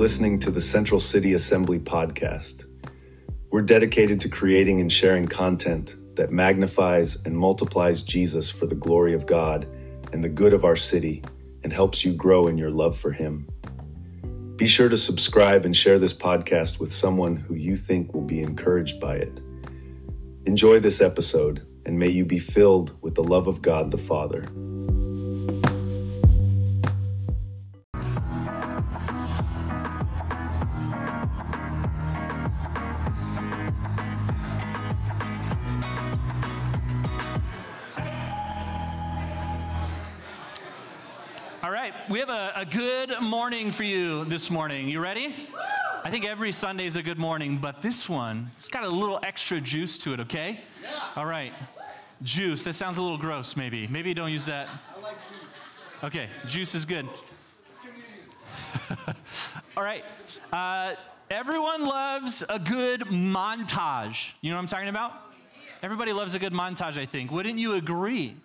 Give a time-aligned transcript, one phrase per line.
[0.00, 2.64] listening to the Central City Assembly podcast.
[3.50, 9.12] We're dedicated to creating and sharing content that magnifies and multiplies Jesus for the glory
[9.12, 9.68] of God
[10.10, 11.22] and the good of our city
[11.62, 13.46] and helps you grow in your love for Him.
[14.56, 18.40] Be sure to subscribe and share this podcast with someone who you think will be
[18.40, 19.42] encouraged by it.
[20.46, 24.46] Enjoy this episode, and may you be filled with the love of God the Father.
[43.50, 44.88] Morning for you this morning.
[44.88, 45.34] You ready?
[46.04, 49.18] I think every Sunday is a good morning, but this one, it's got a little
[49.24, 50.60] extra juice to it, okay?
[50.80, 50.90] Yeah.
[51.16, 51.52] All right.
[52.22, 53.88] Juice, that sounds a little gross, maybe.
[53.88, 54.68] Maybe don't use that.
[54.68, 56.04] I like juice.
[56.04, 57.08] Okay, juice is good.
[59.76, 60.04] All right.
[60.52, 60.94] Uh,
[61.28, 64.30] everyone loves a good montage.
[64.42, 65.12] You know what I'm talking about?
[65.82, 67.32] Everybody loves a good montage, I think.
[67.32, 68.36] Wouldn't you agree?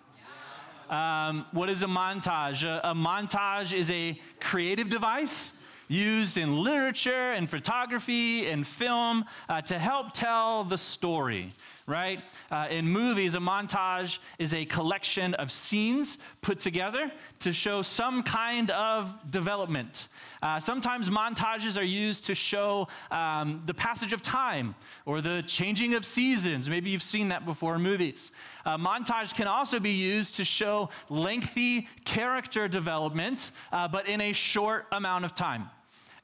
[0.90, 2.62] Um, what is a montage?
[2.62, 5.50] A, a montage is a creative device
[5.88, 11.54] used in literature and photography and film uh, to help tell the story,
[11.86, 12.20] right?
[12.50, 18.22] Uh, in movies, a montage is a collection of scenes put together to show some
[18.22, 20.08] kind of development.
[20.42, 25.94] Uh, sometimes montages are used to show um, the passage of time or the changing
[25.94, 26.68] of seasons.
[26.68, 28.32] Maybe you've seen that before in movies.
[28.64, 34.32] Uh, montage can also be used to show lengthy character development, uh, but in a
[34.32, 35.70] short amount of time.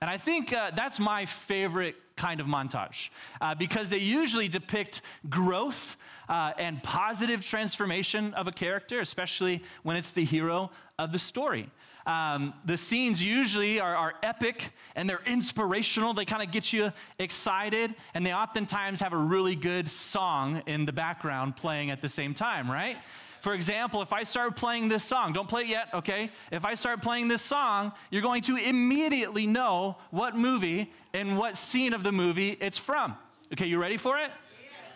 [0.00, 3.10] And I think uh, that's my favorite kind of montage
[3.41, 5.96] uh, because they usually depict growth
[6.28, 11.69] uh, and positive transformation of a character, especially when it's the hero of the story.
[12.06, 16.14] Um, the scenes usually are, are epic and they're inspirational.
[16.14, 20.84] They kind of get you excited, and they oftentimes have a really good song in
[20.84, 22.97] the background playing at the same time, right?
[23.42, 26.30] For example, if I start playing this song, don't play it yet, okay?
[26.53, 31.58] If I start playing this song, you're going to immediately know what movie and what
[31.58, 33.16] scene of the movie it's from.
[33.52, 34.31] Okay, you ready for it?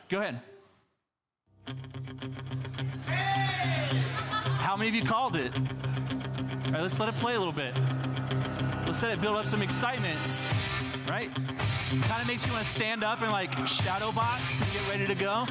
[0.08, 0.40] Go ahead.
[4.60, 5.52] How many of you called it?
[5.56, 7.74] All right, let's let it play a little bit.
[8.86, 10.20] Let's let it build up some excitement,
[11.08, 11.34] right?
[11.34, 15.06] Kind of makes you want to stand up and like shadow box and get ready
[15.08, 15.48] to go,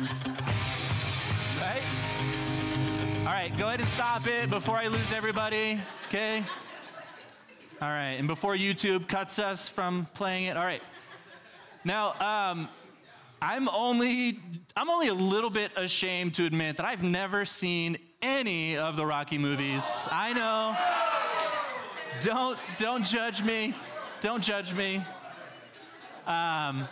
[1.60, 1.84] right?
[3.26, 6.44] All right, go ahead and stop it before I lose everybody, okay?
[7.82, 10.56] All right, and before YouTube cuts us from playing it.
[10.56, 10.84] All right.
[11.84, 12.70] Now, um,
[13.42, 14.40] I'm only
[14.78, 19.08] I'm only a little bit ashamed to admit that I've never seen any of the
[19.08, 19.84] Rocky movies.
[20.12, 20.78] I know.
[22.22, 23.74] Don't don't judge me.
[24.22, 25.04] Don't judge me.
[26.28, 26.88] Um,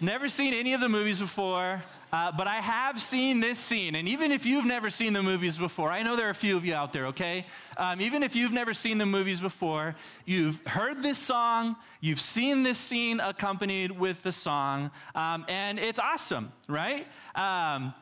[0.00, 1.80] never seen any of the movies before.
[2.14, 5.58] Uh, but I have seen this scene, and even if you've never seen the movies
[5.58, 7.44] before, I know there are a few of you out there, okay?
[7.76, 12.62] Um, even if you've never seen the movies before, you've heard this song, you've seen
[12.62, 17.04] this scene accompanied with the song, um, and it's awesome, right?
[17.34, 17.92] Um,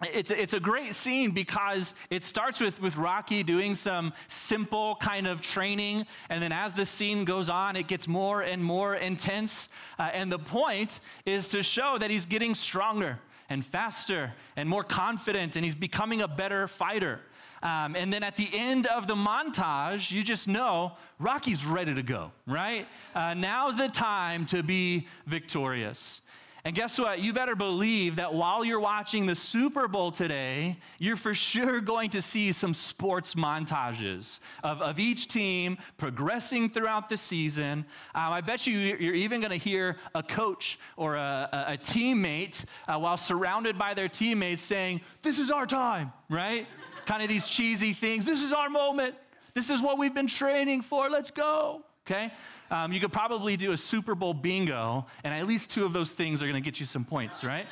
[0.00, 4.96] it's a, it's a great scene because it starts with, with Rocky doing some simple
[4.96, 8.94] kind of training, and then as the scene goes on, it gets more and more
[8.94, 9.68] intense.
[9.98, 13.18] Uh, and the point is to show that he's getting stronger
[13.52, 17.20] and faster and more confident, and he's becoming a better fighter.
[17.62, 22.02] Um, and then at the end of the montage, you just know Rocky's ready to
[22.02, 22.86] go, right?
[23.14, 26.22] Uh, now's the time to be victorious.
[26.64, 27.18] And guess what?
[27.18, 32.10] You better believe that while you're watching the Super Bowl today, you're for sure going
[32.10, 37.84] to see some sports montages of, of each team progressing throughout the season.
[38.14, 41.76] Um, I bet you you're even going to hear a coach or a, a, a
[41.78, 46.66] teammate uh, while surrounded by their teammates saying, This is our time, right?
[47.06, 48.24] kind of these cheesy things.
[48.24, 49.14] This is our moment.
[49.54, 51.10] This is what we've been training for.
[51.10, 51.82] Let's go.
[52.06, 52.32] Okay?
[52.72, 56.12] Um, you could probably do a Super Bowl bingo, and at least two of those
[56.12, 57.66] things are going to get you some points, right?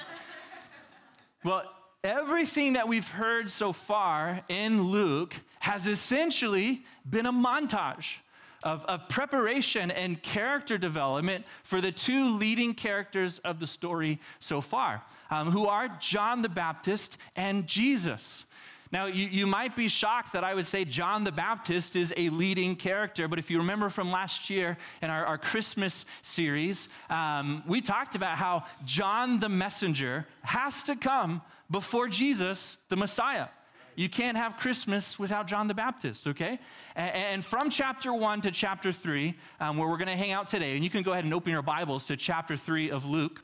[1.42, 1.62] well,
[2.04, 8.16] everything that we've heard so far in Luke has essentially been a montage.
[8.62, 14.60] Of, of, preparation and character development for the two leading characters of the story so
[14.60, 18.44] far, um, who are John the Baptist and Jesus.
[18.92, 22.28] Now, you, you might be shocked that I would say John the Baptist is a
[22.30, 27.62] leading character, but if you remember from last year in our, our Christmas series, um,
[27.68, 31.40] we talked about how John the messenger has to come
[31.70, 33.46] before Jesus, the Messiah.
[33.94, 36.58] You can't have Christmas without John the Baptist, okay?
[36.96, 40.74] And from chapter 1 to chapter 3, um, where we're going to hang out today,
[40.74, 43.42] and you can go ahead and open your Bibles to chapter 3 of Luke,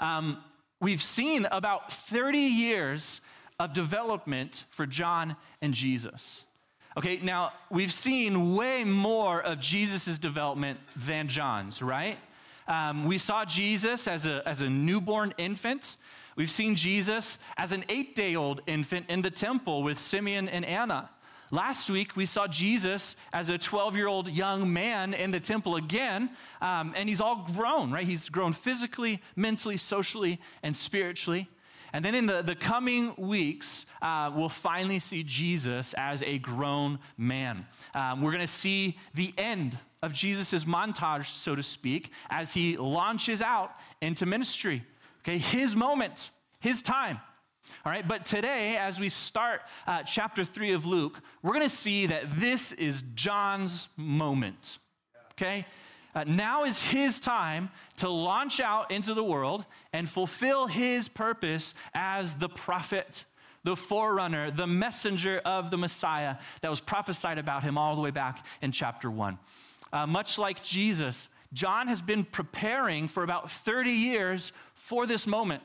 [0.00, 0.42] um,
[0.80, 3.20] we've seen about 30 years
[3.58, 6.44] of development for John and Jesus.
[6.96, 12.18] Okay, now we've seen way more of Jesus' development than John's, right?
[12.68, 15.96] Um, we saw Jesus as a, as a newborn infant.
[16.36, 20.64] We've seen Jesus as an eight day old infant in the temple with Simeon and
[20.64, 21.10] Anna.
[21.50, 25.76] Last week, we saw Jesus as a 12 year old young man in the temple
[25.76, 26.30] again,
[26.60, 28.06] um, and he's all grown, right?
[28.06, 31.48] He's grown physically, mentally, socially, and spiritually.
[31.92, 36.98] And then in the, the coming weeks, uh, we'll finally see Jesus as a grown
[37.16, 37.66] man.
[37.94, 42.76] Um, we're going to see the end of Jesus' montage, so to speak, as he
[42.76, 44.84] launches out into ministry.
[45.20, 46.30] Okay, his moment,
[46.60, 47.20] his time.
[47.84, 51.74] All right, but today, as we start uh, chapter three of Luke, we're going to
[51.74, 54.78] see that this is John's moment.
[55.32, 55.66] Okay?
[56.16, 61.74] Uh, now is his time to launch out into the world and fulfill his purpose
[61.92, 63.22] as the prophet,
[63.64, 68.10] the forerunner, the messenger of the Messiah that was prophesied about him all the way
[68.10, 69.38] back in chapter one.
[69.92, 75.62] Uh, much like Jesus, John has been preparing for about 30 years for this moment.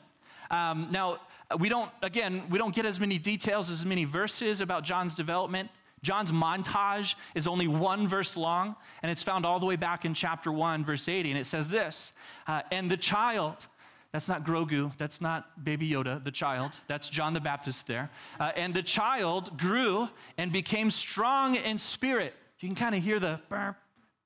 [0.51, 1.21] Um, now,
[1.59, 5.69] we don't, again, we don't get as many details, as many verses about John's development.
[6.03, 10.13] John's montage is only one verse long, and it's found all the way back in
[10.13, 11.31] chapter 1, verse 80.
[11.31, 12.13] And it says this
[12.48, 13.68] uh, And the child,
[14.12, 18.09] that's not Grogu, that's not Baby Yoda, the child, that's John the Baptist there.
[18.39, 22.33] Uh, and the child grew and became strong in spirit.
[22.59, 23.75] You can kind of hear the burp,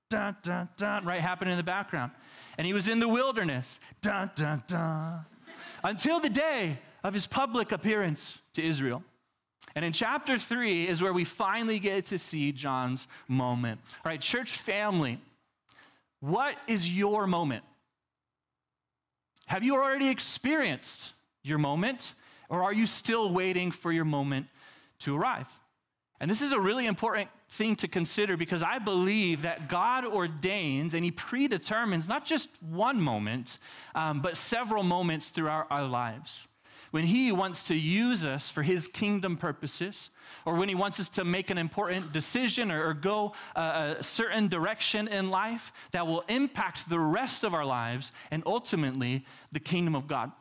[0.10, 2.12] dun, dun, dun, right happening in the background.
[2.58, 5.26] And he was in the wilderness, dun, dun, dun,
[5.84, 9.04] until the day of his public appearance to Israel.
[9.74, 13.82] And in chapter three is where we finally get to see John's moment.
[14.06, 15.20] All right, church family,
[16.20, 17.64] what is your moment?
[19.48, 21.14] Have you already experienced
[21.44, 22.14] your moment,
[22.50, 24.48] or are you still waiting for your moment
[25.00, 25.48] to arrive?
[26.20, 30.94] And this is a really important thing to consider because I believe that God ordains
[30.94, 33.60] and He predetermines not just one moment,
[33.94, 36.48] um, but several moments throughout our lives
[36.96, 40.12] when He wants to use us for His kingdom purposes,
[40.46, 44.02] or when He wants us to make an important decision or, or go a, a
[44.02, 49.60] certain direction in life that will impact the rest of our lives and ultimately the
[49.60, 50.32] kingdom of God.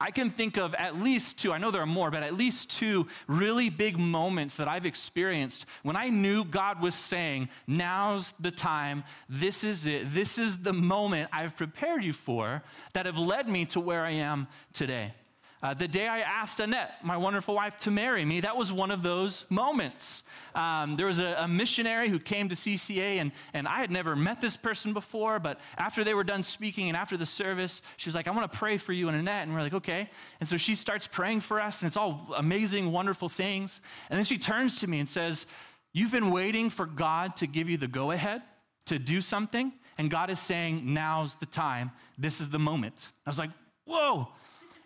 [0.00, 2.70] I can think of at least two, I know there are more, but at least
[2.70, 8.50] two really big moments that I've experienced when I knew God was saying, Now's the
[8.50, 12.62] time, this is it, this is the moment I've prepared you for
[12.94, 15.12] that have led me to where I am today.
[15.60, 18.92] Uh, the day I asked Annette, my wonderful wife, to marry me, that was one
[18.92, 20.22] of those moments.
[20.54, 24.14] Um, there was a, a, missionary who came to CCA, and, and I had never
[24.14, 28.08] met this person before, but after they were done speaking and after the service, she
[28.08, 29.48] was like, I want to pray for you and Annette.
[29.48, 30.08] And we're like, okay.
[30.38, 33.80] And so she starts praying for us, and it's all amazing, wonderful things.
[34.10, 35.46] And then she turns to me and says,
[35.92, 38.42] You've been waiting for God to give you the go ahead
[38.86, 41.90] to do something, and God is saying, Now's the time.
[42.16, 43.08] This is the moment.
[43.26, 43.50] I was like,
[43.84, 44.28] Whoa.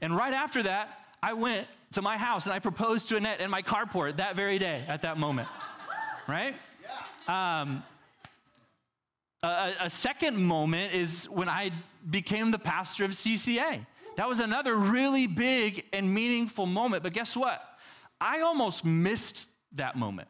[0.02, 3.50] And right after that, I went to my house and I proposed to Annette in
[3.50, 5.48] my carport that very day at that moment.
[6.28, 6.56] right?
[7.28, 7.84] Um,
[9.44, 11.70] a, a, second moment is when I
[12.10, 13.86] became the pastor of CCA.
[14.16, 17.04] That was another really big and meaningful moment.
[17.04, 17.62] But guess what?
[18.20, 20.28] I almost missed that moment.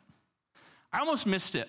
[0.93, 1.69] I almost missed it.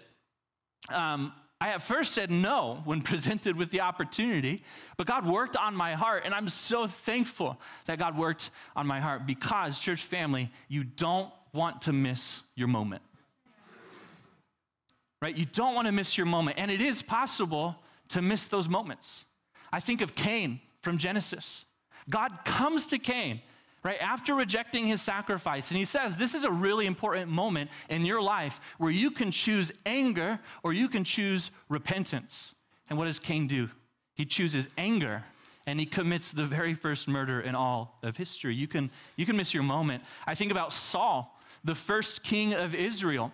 [0.89, 1.31] Um,
[1.63, 4.63] I at first said no when presented with the opportunity,
[4.98, 9.00] but God worked on my heart, and I'm so thankful that God worked on my
[9.00, 13.01] heart because, church family, you don't want to miss your moment.
[15.22, 15.38] Right?
[15.38, 17.77] You don't want to miss your moment, and it is possible
[18.10, 19.24] to miss those moments.
[19.72, 21.63] I think of Cain from Genesis.
[22.10, 23.39] God comes to Cain
[23.83, 24.01] right?
[24.01, 25.69] After rejecting his sacrifice.
[25.69, 29.31] And he says, This is a really important moment in your life where you can
[29.31, 32.53] choose anger or you can choose repentance.
[32.89, 33.69] And what does Cain do?
[34.15, 35.23] He chooses anger
[35.65, 38.53] and he commits the very first murder in all of history.
[38.55, 40.03] You can, you can miss your moment.
[40.27, 43.31] I think about Saul, the first king of Israel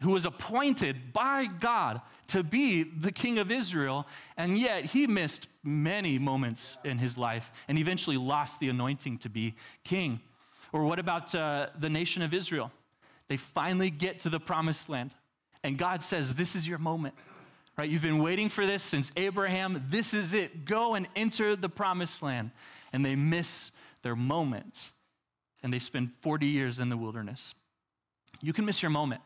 [0.00, 5.48] who was appointed by God to be the king of Israel, and yet he missed
[5.64, 10.20] many moments in his life and eventually lost the anointing to be king.
[10.72, 12.70] Or what about uh, the nation of Israel?
[13.28, 15.14] They finally get to the promised land,
[15.62, 17.14] and God says, This is your moment.
[17.76, 17.88] Right?
[17.88, 19.84] You've been waiting for this since Abraham.
[19.88, 20.64] This is it.
[20.64, 22.50] Go and enter the promised land.
[22.92, 23.70] And they miss
[24.02, 24.90] their moment.
[25.62, 27.54] and they spend 40 years in the wilderness.
[28.40, 29.20] You can miss your moment,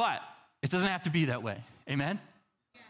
[0.00, 0.22] but
[0.62, 1.62] it doesn't have to be that way.
[1.90, 2.18] Amen?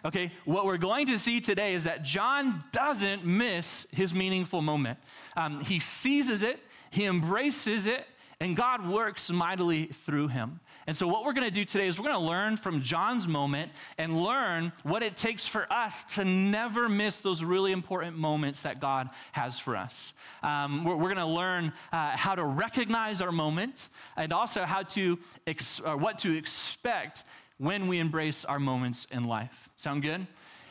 [0.05, 4.97] Okay, what we're going to see today is that John doesn't miss his meaningful moment.
[5.37, 8.07] Um, he seizes it, he embraces it,
[8.39, 10.61] and God works mightily through him.
[10.87, 13.29] And so, what we're going to do today is we're going to learn from John's
[13.29, 18.63] moment and learn what it takes for us to never miss those really important moments
[18.63, 20.15] that God has for us.
[20.43, 24.83] Um, we're, we're going to learn uh, how to recognize our moment and also how
[24.83, 27.25] to ex- what to expect
[27.59, 29.69] when we embrace our moments in life.
[29.77, 30.27] Sound good?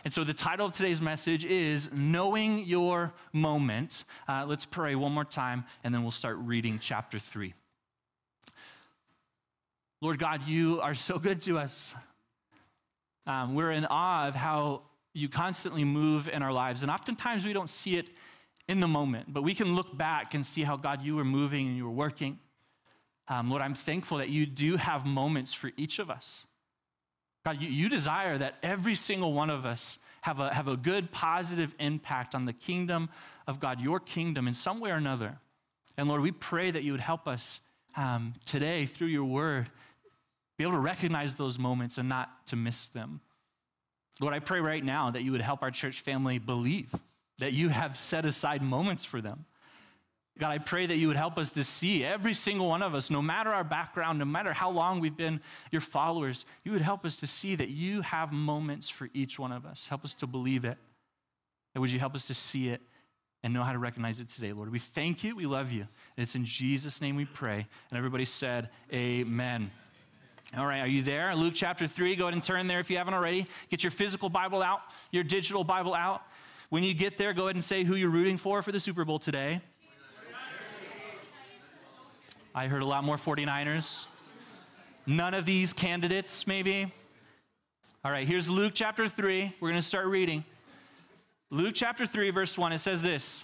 [0.06, 4.06] And so the title of today's message is Knowing Your Moment.
[4.28, 7.54] Uh, let's pray one more time, and then we'll start reading chapter 3.
[10.02, 11.94] Lord God, you are so good to us.
[13.28, 16.84] Um, we're in awe of how you constantly move in our lives.
[16.84, 18.08] And oftentimes we don't see it
[18.70, 21.68] in the moment, but we can look back and see how, God, you were moving
[21.68, 22.40] and you were working.
[23.28, 26.46] Um, Lord, I'm thankful that you do have moments for each of us.
[27.46, 31.12] God, you, you desire that every single one of us have a, have a good,
[31.12, 33.10] positive impact on the kingdom
[33.48, 35.40] of God, your kingdom, in some way or another.
[35.98, 37.60] And Lord, we pray that you would help us
[37.98, 39.70] um, today through your word
[40.60, 43.22] be able to recognize those moments and not to miss them.
[44.20, 46.94] Lord, I pray right now that you would help our church family believe
[47.38, 49.46] that you have set aside moments for them.
[50.38, 53.10] God, I pray that you would help us to see every single one of us,
[53.10, 55.40] no matter our background, no matter how long we've been
[55.72, 59.54] your followers, you would help us to see that you have moments for each one
[59.54, 59.88] of us.
[59.88, 60.78] Help us to believe it.
[61.74, 62.82] And would you help us to see it
[63.44, 64.70] and know how to recognize it today, Lord?
[64.70, 65.38] We thank you.
[65.38, 65.88] We love you.
[66.18, 67.66] And it's in Jesus' name we pray.
[67.90, 69.72] And everybody said, Amen.
[70.58, 71.36] All right, are you there?
[71.36, 73.46] Luke chapter 3, go ahead and turn there if you haven't already.
[73.70, 76.24] Get your physical Bible out, your digital Bible out.
[76.70, 79.06] When you get there, go ahead and say who you're rooting for for the Super
[79.06, 79.62] Bowl today.
[82.56, 84.06] I heard a lot more 49ers.
[85.06, 86.92] None of these candidates, maybe.
[88.04, 89.56] All right, here's Luke chapter 3.
[89.60, 90.44] We're going to start reading.
[91.52, 93.44] Luke chapter 3, verse 1, it says this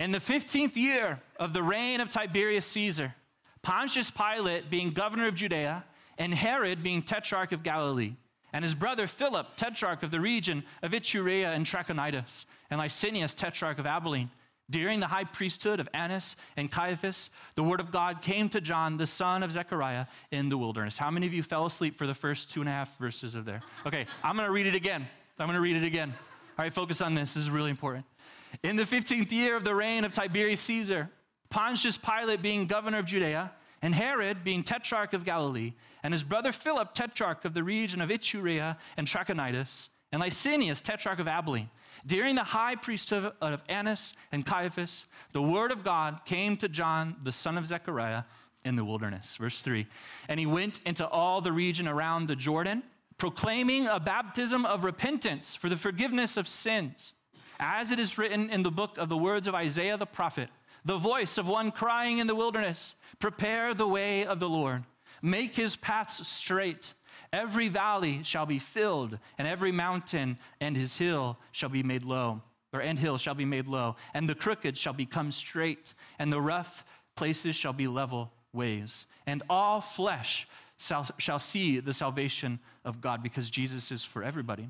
[0.00, 3.14] In the 15th year of the reign of Tiberius Caesar,
[3.62, 5.84] Pontius Pilate being governor of Judea,
[6.18, 8.14] and Herod being tetrarch of Galilee,
[8.52, 13.78] and his brother Philip, tetrarch of the region of Iturea and Trachonitis, and Lysanias, tetrarch
[13.78, 14.30] of Abilene.
[14.68, 18.96] During the high priesthood of Annas and Caiaphas, the word of God came to John,
[18.96, 20.96] the son of Zechariah, in the wilderness.
[20.96, 23.44] How many of you fell asleep for the first two and a half verses of
[23.44, 23.62] there?
[23.86, 25.06] Okay, I'm going to read it again.
[25.38, 26.12] I'm going to read it again.
[26.58, 27.34] All right, focus on this.
[27.34, 28.06] This is really important.
[28.62, 31.10] In the 15th year of the reign of Tiberius Caesar,
[31.50, 33.52] Pontius Pilate being governor of Judea,
[33.86, 38.10] and Herod, being tetrarch of Galilee, and his brother Philip, tetrarch of the region of
[38.10, 41.70] Iturea and Trachonitis, and Lysanias, tetrarch of Abilene.
[42.04, 47.14] During the high priesthood of Annas and Caiaphas, the word of God came to John,
[47.22, 48.24] the son of Zechariah,
[48.64, 49.36] in the wilderness.
[49.36, 49.86] Verse 3
[50.28, 52.82] And he went into all the region around the Jordan,
[53.18, 57.12] proclaiming a baptism of repentance for the forgiveness of sins,
[57.60, 60.50] as it is written in the book of the words of Isaiah the prophet
[60.86, 64.84] the voice of one crying in the wilderness, Prepare the way of the Lord,
[65.20, 66.94] make his paths straight.
[67.32, 72.40] Every valley shall be filled, and every mountain and his hill shall be made low,
[72.72, 76.40] or and hill shall be made low, and the crooked shall become straight, and the
[76.40, 76.84] rough
[77.16, 79.06] places shall be level ways.
[79.26, 80.46] And all flesh
[80.78, 84.68] shall, shall see the salvation of God, because Jesus is for everybody.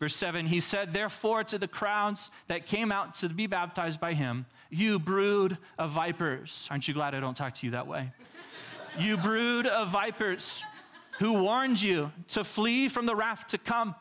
[0.00, 4.14] Verse 7 He said, Therefore, to the crowds that came out to be baptized by
[4.14, 6.66] him, You brood of vipers.
[6.70, 8.12] Aren't you glad I don't talk to you that way?
[8.98, 10.62] you brood of vipers,
[11.18, 13.94] who warned you to flee from the wrath to come.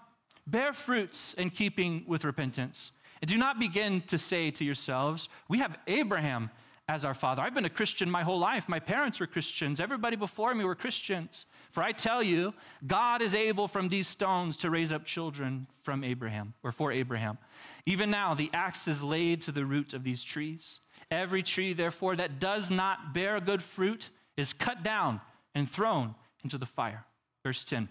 [0.47, 2.91] Bear fruits in keeping with repentance.
[3.21, 6.49] And do not begin to say to yourselves, We have Abraham
[6.89, 7.43] as our father.
[7.43, 8.67] I've been a Christian my whole life.
[8.67, 9.79] My parents were Christians.
[9.79, 11.45] Everybody before me were Christians.
[11.69, 12.51] For I tell you,
[12.87, 17.37] God is able from these stones to raise up children from Abraham or for Abraham.
[17.85, 20.79] Even now, the axe is laid to the root of these trees.
[21.11, 25.21] Every tree, therefore, that does not bear good fruit is cut down
[25.53, 27.05] and thrown into the fire.
[27.45, 27.87] Verse 10.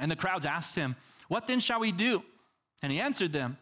[0.00, 0.96] And the crowds asked him,
[1.28, 2.22] What then shall we do?
[2.82, 3.56] And he answered them,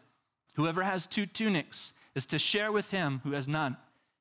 [0.55, 3.77] Whoever has two tunics is to share with him who has none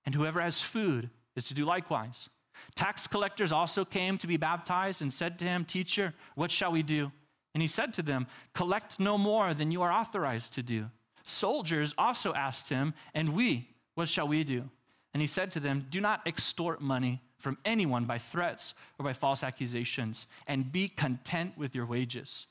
[0.07, 2.29] and whoever has food is to do likewise.
[2.75, 6.83] Tax collectors also came to be baptized and said to him, Teacher, what shall we
[6.83, 7.11] do?
[7.55, 10.87] And he said to them, Collect no more than you are authorized to do.
[11.25, 14.69] Soldiers also asked him, And we, what shall we do?
[15.13, 19.13] And he said to them, Do not extort money from anyone by threats or by
[19.13, 22.47] false accusations, and be content with your wages.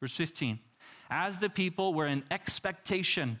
[0.00, 0.58] Verse 15
[1.10, 3.40] As the people were in expectation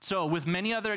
[0.00, 0.96] So, with many other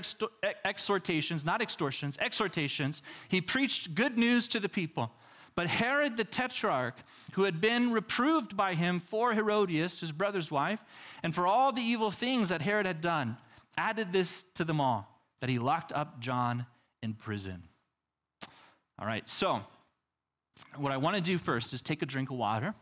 [0.66, 5.12] exhortations, not extortions, exhortations, he preached good news to the people.
[5.56, 6.96] But Herod the Tetrarch,
[7.34, 10.80] who had been reproved by him for Herodias, his brother's wife,
[11.24, 13.38] and for all the evil things that Herod had done,
[13.78, 16.66] added this to them all that he locked up John
[17.02, 17.64] in prison.
[19.00, 19.62] All right, so
[20.76, 22.76] what I want to do first is take a drink of water.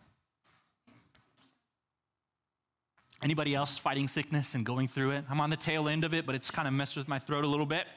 [3.21, 5.25] Anybody else fighting sickness and going through it?
[5.29, 7.43] I'm on the tail end of it, but it's kind of messed with my throat
[7.43, 7.87] a little bit.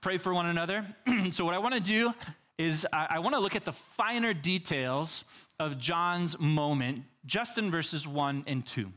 [0.00, 0.86] Pray for one another.
[1.30, 2.14] so, what I want to do
[2.58, 5.24] is I, I want to look at the finer details
[5.60, 8.90] of John's moment just in verses 1 and 2.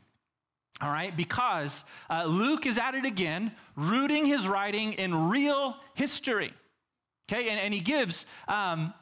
[0.81, 6.53] All right, because uh, Luke is at it again, rooting his writing in real history.
[7.29, 8.93] Okay, and, and he gives um,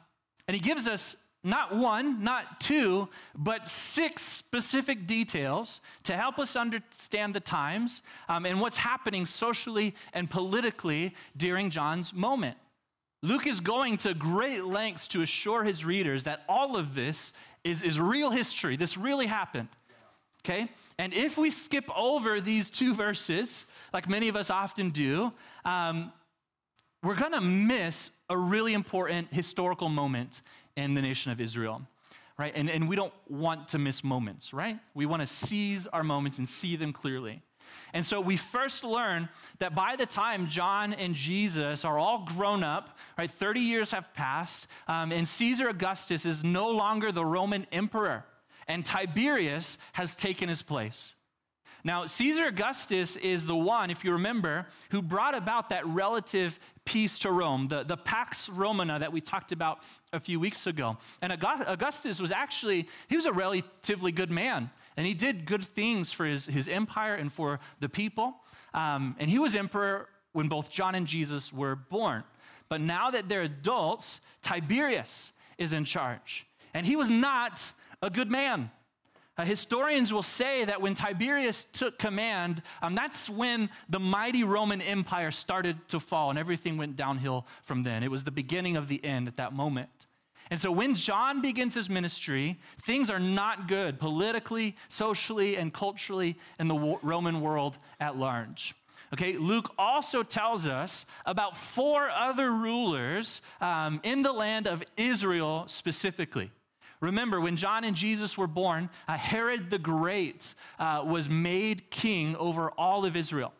[0.48, 1.16] and he gives us
[1.48, 8.46] not one, not two, but six specific details to help us understand the times um,
[8.46, 12.56] and what's happening socially and politically during John's moment.
[13.22, 17.32] Luke is going to great lengths to assure his readers that all of this
[17.64, 18.76] is, is real history.
[18.76, 19.68] This really happened.
[20.44, 20.68] Okay?
[20.98, 25.32] And if we skip over these two verses, like many of us often do,
[25.64, 26.12] um,
[27.02, 30.42] we're going to miss a really important historical moment
[30.78, 31.82] in the nation of Israel,
[32.38, 32.52] right?
[32.54, 34.78] And, and we don't want to miss moments, right?
[34.94, 37.42] We want to seize our moments and see them clearly.
[37.92, 42.62] And so we first learn that by the time John and Jesus are all grown
[42.62, 47.66] up, right, 30 years have passed, um, and Caesar Augustus is no longer the Roman
[47.72, 48.24] emperor,
[48.68, 51.14] and Tiberius has taken his place.
[51.88, 57.18] Now, Caesar Augustus is the one, if you remember, who brought about that relative peace
[57.20, 59.78] to Rome, the, the Pax Romana that we talked about
[60.12, 60.98] a few weeks ago.
[61.22, 66.12] And Augustus was actually, he was a relatively good man, and he did good things
[66.12, 68.34] for his, his empire and for the people.
[68.74, 72.22] Um, and he was emperor when both John and Jesus were born.
[72.68, 76.46] But now that they're adults, Tiberius is in charge.
[76.74, 78.72] And he was not a good man.
[79.38, 84.82] Uh, historians will say that when Tiberius took command, um, that's when the mighty Roman
[84.82, 88.02] Empire started to fall and everything went downhill from then.
[88.02, 90.08] It was the beginning of the end at that moment.
[90.50, 96.36] And so when John begins his ministry, things are not good politically, socially, and culturally
[96.58, 98.74] in the Roman world at large.
[99.12, 105.64] Okay, Luke also tells us about four other rulers um, in the land of Israel
[105.68, 106.50] specifically.
[107.00, 112.36] Remember, when John and Jesus were born, uh, Herod the Great uh, was made king
[112.36, 113.52] over all of Israel.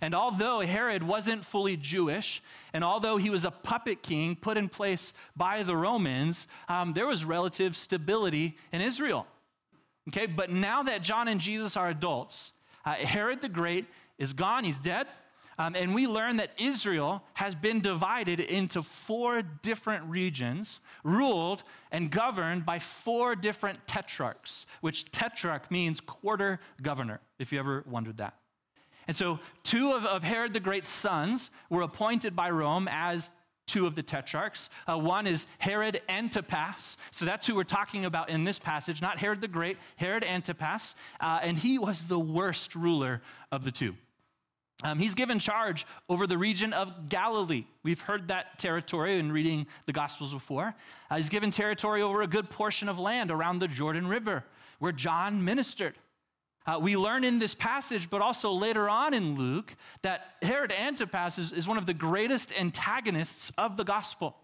[0.00, 4.68] And although Herod wasn't fully Jewish, and although he was a puppet king put in
[4.68, 9.26] place by the Romans, um, there was relative stability in Israel.
[10.08, 12.52] Okay, but now that John and Jesus are adults,
[12.84, 13.86] uh, Herod the Great
[14.18, 15.06] is gone, he's dead.
[15.58, 22.10] Um, and we learn that Israel has been divided into four different regions, ruled and
[22.10, 28.34] governed by four different tetrarchs, which tetrarch means quarter governor, if you ever wondered that.
[29.08, 33.30] And so, two of, of Herod the Great's sons were appointed by Rome as
[33.66, 34.68] two of the tetrarchs.
[34.86, 36.96] Uh, one is Herod Antipas.
[37.10, 40.94] So that's who we're talking about in this passage, not Herod the Great, Herod Antipas.
[41.20, 43.96] Uh, and he was the worst ruler of the two.
[44.82, 47.64] Um, he's given charge over the region of Galilee.
[47.82, 50.74] We've heard that territory in reading the Gospels before.
[51.10, 54.44] Uh, he's given territory over a good portion of land around the Jordan River
[54.78, 55.94] where John ministered.
[56.66, 61.38] Uh, we learn in this passage, but also later on in Luke, that Herod Antipas
[61.38, 64.36] is, is one of the greatest antagonists of the gospel.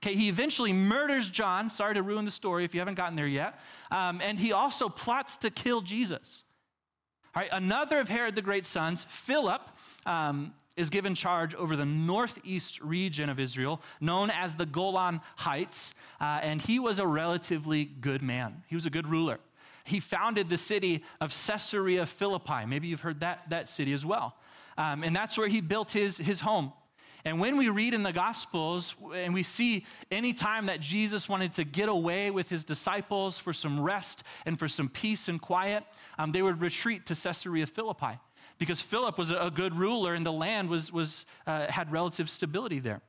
[0.00, 1.70] Okay, he eventually murders John.
[1.70, 3.58] Sorry to ruin the story if you haven't gotten there yet.
[3.90, 6.43] Um, and he also plots to kill Jesus.
[7.36, 9.60] All right, another of Herod the Great's sons, Philip,
[10.06, 15.94] um, is given charge over the northeast region of Israel, known as the Golan Heights,
[16.20, 18.62] uh, and he was a relatively good man.
[18.68, 19.40] He was a good ruler.
[19.82, 22.66] He founded the city of Caesarea Philippi.
[22.68, 24.36] Maybe you've heard that, that city as well.
[24.78, 26.72] Um, and that's where he built his, his home.
[27.24, 31.52] And when we read in the Gospels and we see any time that Jesus wanted
[31.52, 35.84] to get away with his disciples for some rest and for some peace and quiet,
[36.18, 38.18] um, they would retreat to Caesarea Philippi.
[38.58, 42.78] because Philip was a good ruler and the land was, was, uh, had relative stability
[42.78, 43.00] there.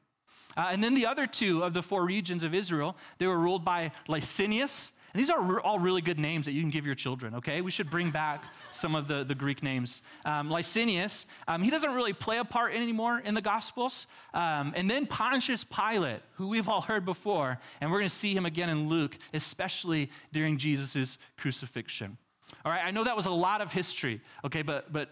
[0.57, 3.65] Uh, and then the other two of the four regions of Israel, they were ruled
[3.65, 4.91] by Lysanias.
[5.15, 7.61] And these are all really good names that you can give your children, okay?
[7.61, 10.01] We should bring back some of the, the Greek names.
[10.25, 14.07] Um, Lysanias, um, he doesn't really play a part anymore in the Gospels.
[14.33, 18.35] Um, and then Pontius Pilate, who we've all heard before, and we're going to see
[18.35, 22.17] him again in Luke, especially during Jesus' crucifixion.
[22.65, 25.11] All right, I know that was a lot of history, okay, but, but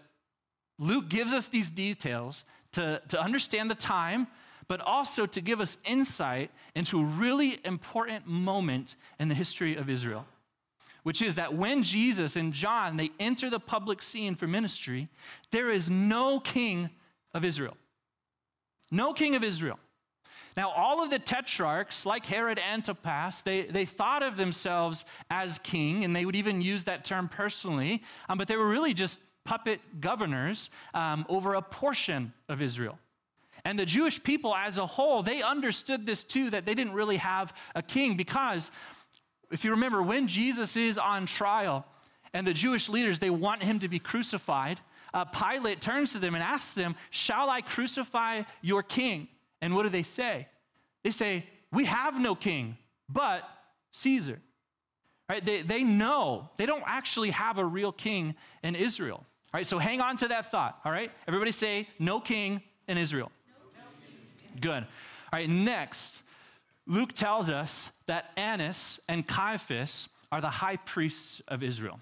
[0.78, 4.26] Luke gives us these details to, to understand the time,
[4.68, 9.88] but also to give us insight into a really important moment in the history of
[9.88, 10.26] Israel,
[11.02, 15.08] which is that when Jesus and John they enter the public scene for ministry,
[15.50, 16.90] there is no king
[17.32, 17.76] of Israel.
[18.90, 19.78] No king of Israel.
[20.56, 26.04] Now, all of the tetrarchs, like Herod Antipas, they, they thought of themselves as king,
[26.04, 29.80] and they would even use that term personally, um, but they were really just puppet
[30.00, 32.98] governors um, over a portion of Israel.
[33.64, 37.16] And the Jewish people as a whole, they understood this too, that they didn't really
[37.16, 38.70] have a king because
[39.50, 41.86] if you remember, when Jesus is on trial
[42.32, 44.80] and the Jewish leaders, they want him to be crucified,
[45.14, 49.28] uh, Pilate turns to them and asks them, Shall I crucify your king?
[49.62, 50.48] And what do they say?
[51.04, 52.76] They say, We have no king
[53.08, 53.48] but
[53.92, 54.40] Caesar.
[55.28, 55.42] Right?
[55.42, 59.18] They, they know they don't actually have a real king in Israel.
[59.18, 60.80] All right, so hang on to that thought.
[60.84, 63.30] All right, everybody say, No king in Israel.
[64.60, 64.82] Good.
[64.82, 66.22] All right, next,
[66.86, 72.00] Luke tells us that Annas and Caiaphas are the high priests of Israel.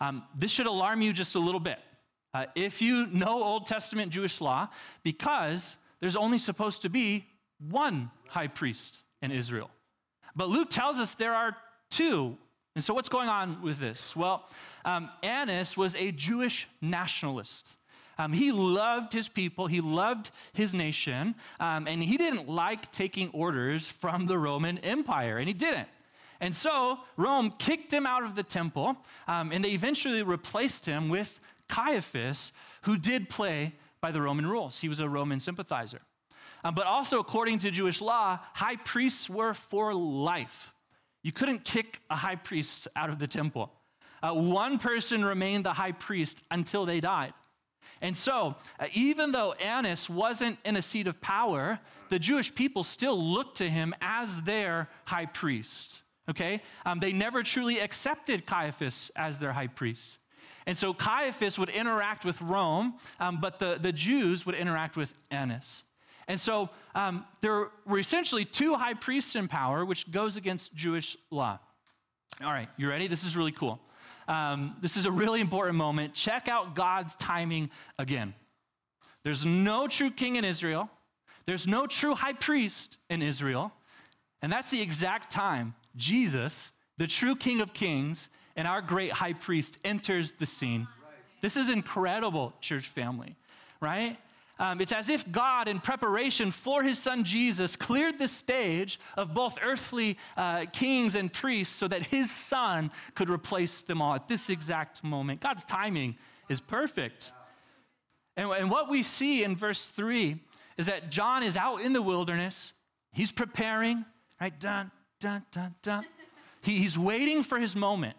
[0.00, 1.78] Um, this should alarm you just a little bit.
[2.32, 4.68] Uh, if you know Old Testament Jewish law,
[5.02, 7.26] because there's only supposed to be
[7.68, 9.70] one high priest in Israel.
[10.34, 11.56] But Luke tells us there are
[11.90, 12.36] two.
[12.76, 14.14] And so, what's going on with this?
[14.14, 14.48] Well,
[14.84, 17.68] um, Annas was a Jewish nationalist.
[18.18, 23.30] Um, he loved his people, he loved his nation, um, and he didn't like taking
[23.30, 25.88] orders from the Roman Empire, and he didn't.
[26.40, 28.96] And so Rome kicked him out of the temple,
[29.28, 34.80] um, and they eventually replaced him with Caiaphas, who did play by the Roman rules.
[34.80, 36.00] He was a Roman sympathizer.
[36.64, 40.72] Um, but also, according to Jewish law, high priests were for life.
[41.22, 43.72] You couldn't kick a high priest out of the temple.
[44.22, 47.32] Uh, one person remained the high priest until they died.
[48.02, 52.82] And so, uh, even though Annas wasn't in a seat of power, the Jewish people
[52.82, 56.02] still looked to him as their high priest.
[56.28, 56.62] Okay?
[56.86, 60.18] Um, they never truly accepted Caiaphas as their high priest.
[60.66, 65.12] And so Caiaphas would interact with Rome, um, but the, the Jews would interact with
[65.30, 65.82] Annas.
[66.28, 71.16] And so um, there were essentially two high priests in power, which goes against Jewish
[71.30, 71.58] law.
[72.42, 73.08] All right, you ready?
[73.08, 73.80] This is really cool.
[74.28, 76.14] Um, this is a really important moment.
[76.14, 78.34] Check out God's timing again.
[79.22, 80.90] There's no true king in Israel,
[81.46, 83.72] there's no true high priest in Israel.
[84.42, 89.34] And that's the exact time Jesus, the true king of kings, and our great high
[89.34, 90.86] priest enters the scene.
[91.40, 93.36] This is incredible, church family,
[93.80, 94.16] right?
[94.60, 99.32] Um, it's as if God, in preparation for his son Jesus, cleared the stage of
[99.32, 104.28] both earthly uh, kings and priests so that his son could replace them all at
[104.28, 105.40] this exact moment.
[105.40, 106.14] God's timing
[106.50, 107.32] is perfect.
[108.36, 110.38] And, and what we see in verse 3
[110.76, 112.74] is that John is out in the wilderness,
[113.12, 114.04] he's preparing,
[114.38, 114.58] right?
[114.60, 116.04] Dun, dun, dun, dun.
[116.60, 118.16] He, he's waiting for his moment.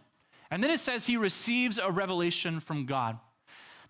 [0.49, 3.19] And then it says he receives a revelation from God.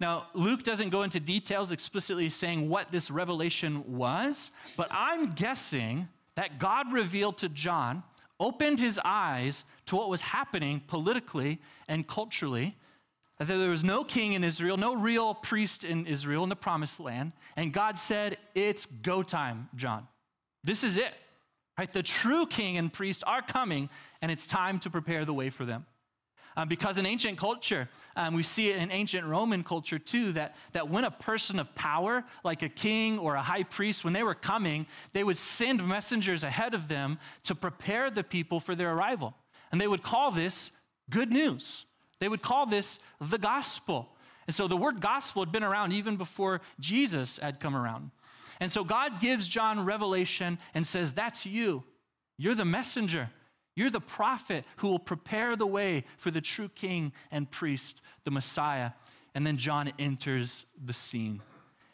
[0.01, 6.07] Now, Luke doesn't go into details explicitly saying what this revelation was, but I'm guessing
[6.33, 8.01] that God revealed to John,
[8.39, 12.75] opened his eyes to what was happening politically and culturally,
[13.37, 16.99] that there was no king in Israel, no real priest in Israel in the promised
[16.99, 20.07] land, and God said, It's go time, John.
[20.63, 21.13] This is it.
[21.77, 21.93] Right?
[21.93, 23.87] The true king and priest are coming,
[24.19, 25.85] and it's time to prepare the way for them.
[26.57, 30.55] Um, because in ancient culture, um, we see it in ancient Roman culture too, that,
[30.73, 34.23] that when a person of power, like a king or a high priest, when they
[34.23, 38.93] were coming, they would send messengers ahead of them to prepare the people for their
[38.93, 39.33] arrival.
[39.71, 40.71] And they would call this
[41.09, 41.85] good news.
[42.19, 44.09] They would call this the gospel.
[44.47, 48.11] And so the word gospel had been around even before Jesus had come around.
[48.59, 51.83] And so God gives John revelation and says, That's you.
[52.37, 53.29] You're the messenger.
[53.75, 58.31] You're the prophet who will prepare the way for the true king and priest, the
[58.31, 58.91] Messiah.
[59.33, 61.41] And then John enters the scene.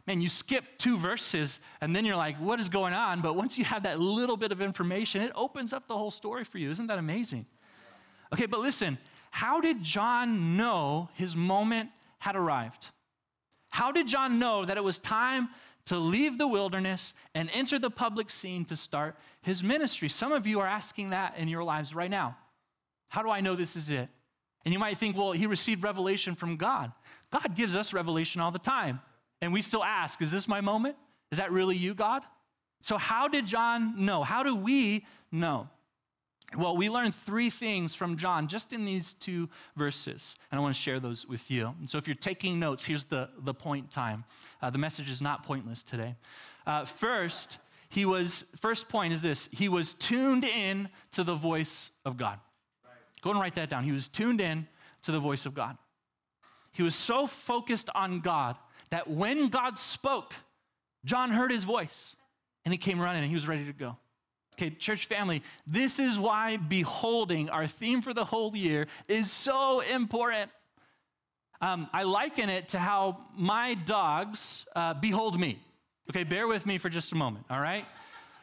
[0.08, 3.22] Man, you skip two verses and then you're like, what is going on?
[3.22, 6.46] But once you have that little bit of information, it opens up the whole story
[6.46, 6.72] for you.
[6.72, 7.46] Isn't that amazing?
[8.34, 8.98] Okay, but listen,
[9.32, 12.88] how did John know his moment had arrived?
[13.70, 15.50] How did John know that it was time
[15.88, 20.10] to leave the wilderness and enter the public scene to start his ministry?
[20.10, 22.38] Some of you are asking that in your lives right now.
[23.10, 24.10] How do I know this is it?
[24.66, 26.92] And you might think, well, he received revelation from God.
[27.32, 29.00] God gives us revelation all the time.
[29.42, 30.96] And we still ask, is this my moment?
[31.32, 32.24] Is that really you, God?
[32.82, 34.24] So, how did John know?
[34.24, 35.70] How do we know?
[36.56, 40.74] Well, we learned three things from John just in these two verses, and I want
[40.74, 41.74] to share those with you.
[41.80, 44.24] And so, if you're taking notes, here's the, the point time.
[44.62, 46.16] Uh, the message is not pointless today.
[46.66, 47.58] Uh, first,
[47.90, 52.40] he was, first point is this he was tuned in to the voice of God.
[52.86, 52.94] Right.
[53.22, 53.84] Go and write that down.
[53.84, 54.68] He was tuned in
[55.04, 55.78] to the voice of God.
[56.72, 58.56] He was so focused on God
[58.90, 60.34] that when God spoke,
[61.06, 62.16] John heard his voice
[62.66, 63.98] and he came running and he was ready to go.
[64.60, 69.82] Okay, church family, this is why beholding, our theme for the whole year, is so
[69.82, 70.50] important.
[71.62, 75.60] Um, I liken it to how my dogs uh, behold me.
[76.10, 77.86] Okay, bear with me for just a moment, all right?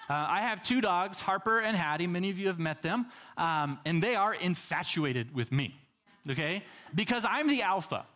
[0.08, 2.06] Uh, I have two dogs, Harper and Hattie.
[2.06, 5.74] Many of you have met them, um, and they are infatuated with me,
[6.30, 6.62] okay?
[6.94, 8.06] Because I'm the alpha.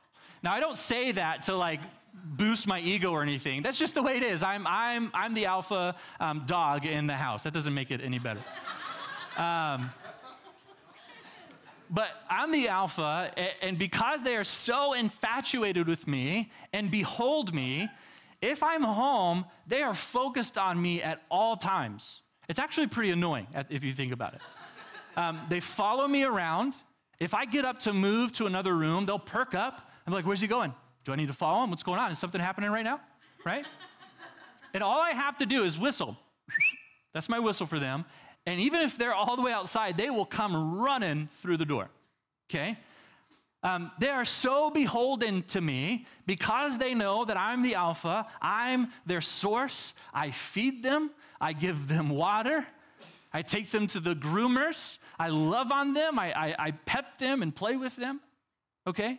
[0.44, 1.80] Now, I don't say that to like
[2.12, 3.62] boost my ego or anything.
[3.62, 4.42] That's just the way it is.
[4.42, 7.42] I'm, I'm, I'm the alpha um, dog in the house.
[7.42, 8.40] That doesn't make it any better.
[9.36, 9.92] Um,
[11.90, 17.88] but I'm the alpha, and because they are so infatuated with me and behold me,
[18.42, 22.20] if I'm home, they are focused on me at all times.
[22.48, 24.40] It's actually pretty annoying if you think about it.
[25.16, 26.74] Um, they follow me around.
[27.20, 30.26] If I get up to move to another room, they'll perk up and be like,
[30.26, 30.72] Where's he going?
[31.08, 31.70] Do I need to follow him?
[31.70, 32.12] What's going on?
[32.12, 33.00] Is something happening right now?
[33.42, 33.64] Right?
[34.74, 36.18] and all I have to do is whistle.
[37.14, 38.04] That's my whistle for them.
[38.44, 41.88] And even if they're all the way outside, they will come running through the door.
[42.50, 42.76] Okay?
[43.62, 48.88] Um, they are so beholden to me because they know that I'm the Alpha, I'm
[49.06, 49.94] their source.
[50.12, 52.66] I feed them, I give them water,
[53.32, 57.40] I take them to the groomers, I love on them, I, I, I pet them
[57.40, 58.20] and play with them.
[58.86, 59.18] Okay?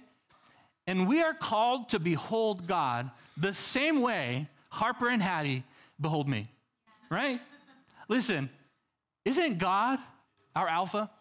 [0.90, 5.64] And we are called to behold God the same way Harper and Hattie
[6.02, 6.48] behold me,
[7.12, 7.40] right?
[8.08, 8.50] Listen,
[9.24, 10.00] isn't God
[10.56, 11.12] our Alpha?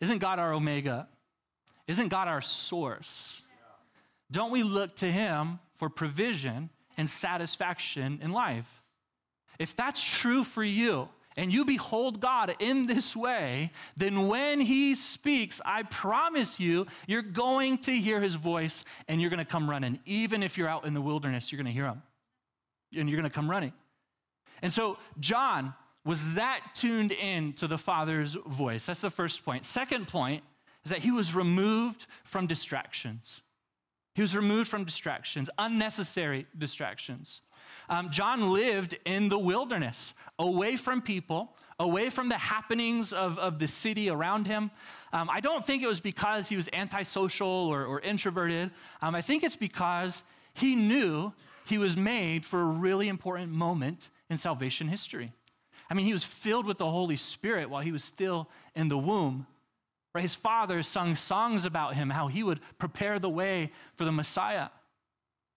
[0.00, 1.06] Isn't God our Omega?
[1.86, 3.40] Isn't God our source?
[4.32, 8.82] Don't we look to Him for provision and satisfaction in life?
[9.60, 14.94] If that's true for you, and you behold God in this way, then when He
[14.94, 19.68] speaks, I promise you, you're going to hear His voice and you're going to come
[19.68, 19.98] running.
[20.04, 22.02] Even if you're out in the wilderness, you're going to hear Him
[22.96, 23.72] and you're going to come running.
[24.62, 25.74] And so, John
[26.06, 28.86] was that tuned in to the Father's voice.
[28.86, 29.66] That's the first point.
[29.66, 30.44] Second point
[30.84, 33.42] is that he was removed from distractions.
[34.14, 37.42] He was removed from distractions, unnecessary distractions.
[37.88, 43.58] Um, John lived in the wilderness, away from people, away from the happenings of, of
[43.58, 44.70] the city around him.
[45.12, 48.70] Um, I don't think it was because he was antisocial or, or introverted.
[49.02, 50.22] Um, I think it's because
[50.54, 51.32] he knew
[51.66, 55.32] he was made for a really important moment in salvation history.
[55.90, 58.98] I mean, he was filled with the Holy Spirit while he was still in the
[58.98, 59.46] womb.
[60.14, 60.22] Right?
[60.22, 64.68] His father sung songs about him, how he would prepare the way for the Messiah.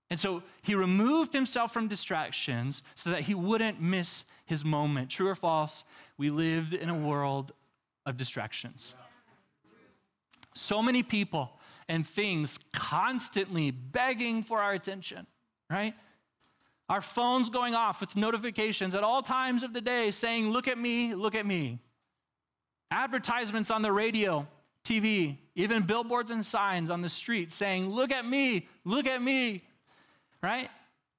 [0.09, 5.09] And so he removed himself from distractions so that he wouldn't miss his moment.
[5.09, 5.83] True or false?
[6.17, 7.51] We lived in a world
[8.05, 8.95] of distractions.
[10.55, 11.51] So many people
[11.87, 15.27] and things constantly begging for our attention,
[15.69, 15.93] right?
[16.89, 20.77] Our phones going off with notifications at all times of the day saying, Look at
[20.77, 21.79] me, look at me.
[22.89, 24.47] Advertisements on the radio,
[24.83, 29.63] TV, even billboards and signs on the street saying, Look at me, look at me,
[30.41, 30.69] right?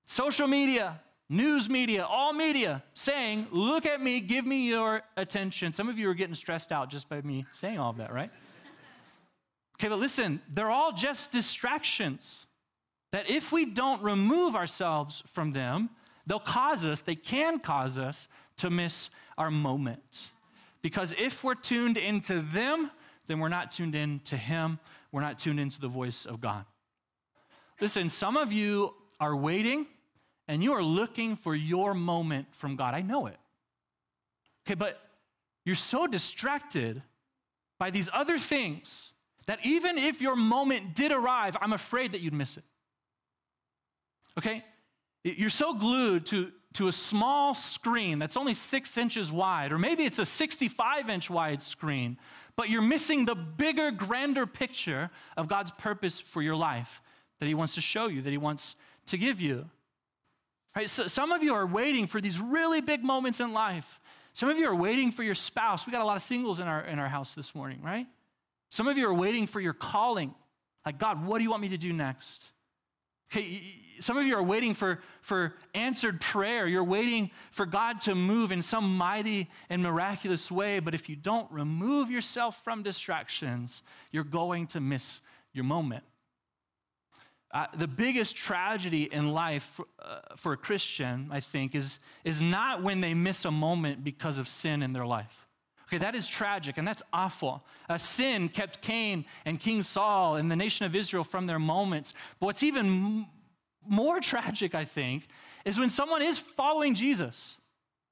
[0.07, 5.73] Social media, news media, all media saying, Look at me, give me your attention.
[5.73, 8.31] Some of you are getting stressed out just by me saying all of that, right?
[9.79, 12.45] Okay, but listen, they're all just distractions
[13.13, 15.91] that if we don't remove ourselves from them,
[16.27, 18.29] they'll cause us, they can cause us
[18.59, 20.29] to miss our moment.
[20.83, 22.91] Because if we're tuned into them,
[23.27, 24.79] then we're not tuned in to Him.
[25.13, 26.65] We're not tuned into the voice of God.
[27.81, 29.87] Listen, some of you are waiting
[30.49, 32.95] and you are looking for your moment from God.
[32.95, 33.37] I know it.
[34.67, 34.99] Okay, but
[35.65, 37.03] you're so distracted
[37.79, 39.13] by these other things
[39.47, 42.65] that even if your moment did arrive, I'm afraid that you'd miss it.
[44.39, 44.65] Okay?
[45.23, 50.05] You're so glued to to a small screen that's only six inches wide, or maybe
[50.05, 52.17] it's a 65 inch wide screen,
[52.57, 57.03] but you're missing the bigger, grander picture of God's purpose for your life.
[57.41, 59.69] that He wants to show you, that He wants to give you.
[60.77, 60.89] Right?
[60.89, 64.01] So some of you are waiting for these really big moments in life.
[64.33, 65.87] Some of you are waiting for your spouse.
[65.87, 68.07] We got a lot of singles in our, in our house this morning, right?
[68.71, 70.35] Some of you are waiting for your calling.
[70.87, 72.45] Like, God, what do you want me to do next?
[73.33, 73.63] Okay,
[74.01, 76.67] some of you are waiting for, for answered prayer.
[76.67, 80.81] You're waiting for God to move in some mighty and miraculous way.
[80.81, 85.21] But if you don't remove yourself from distractions, you're going to miss
[85.53, 86.03] your moment.
[87.53, 92.83] Uh, the biggest tragedy in life uh, for a Christian, I think, is, is not
[92.83, 95.49] when they miss a moment because of sin in their life.
[95.89, 97.65] Okay, that is tragic and that's awful.
[97.89, 102.13] A sin kept Cain and King Saul and the nation of Israel from their moments.
[102.39, 103.27] But what's even m-
[103.89, 105.27] more tragic, I think,
[105.65, 107.57] is when someone is following Jesus.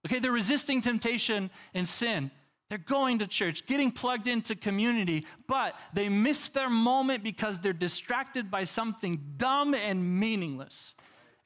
[0.04, 2.32] Okay, they're resisting temptation and sin.
[2.68, 7.72] They're going to church, getting plugged into community, but they miss their moment because they're
[7.72, 10.94] distracted by something dumb and meaningless.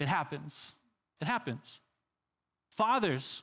[0.00, 0.72] It happens.
[1.20, 1.78] It happens.
[2.70, 3.42] Fathers,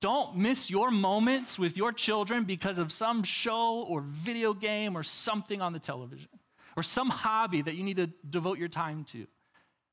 [0.00, 5.02] don't miss your moments with your children because of some show or video game or
[5.02, 6.28] something on the television
[6.76, 9.26] or some hobby that you need to devote your time to.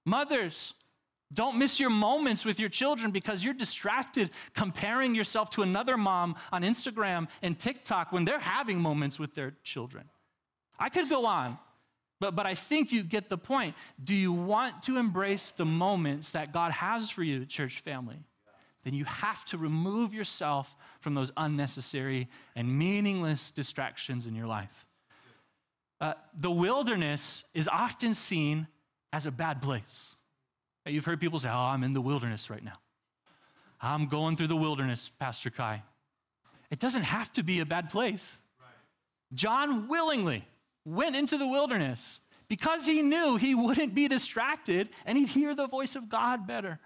[0.05, 0.73] Mothers,
[1.33, 6.35] don't miss your moments with your children because you're distracted comparing yourself to another mom
[6.51, 10.09] on Instagram and TikTok when they're having moments with their children.
[10.77, 11.57] I could go on,
[12.19, 13.75] but, but I think you get the point.
[14.03, 18.17] Do you want to embrace the moments that God has for you, church family?
[18.83, 24.85] Then you have to remove yourself from those unnecessary and meaningless distractions in your life.
[25.99, 28.67] Uh, the wilderness is often seen
[29.13, 30.15] as a bad place.
[30.85, 32.73] You've heard people say, Oh, I'm in the wilderness right now.
[33.81, 35.81] I'm going through the wilderness, Pastor Kai.
[36.69, 38.37] It doesn't have to be a bad place.
[39.33, 40.45] John willingly
[40.85, 45.67] went into the wilderness because he knew he wouldn't be distracted and he'd hear the
[45.67, 46.79] voice of God better.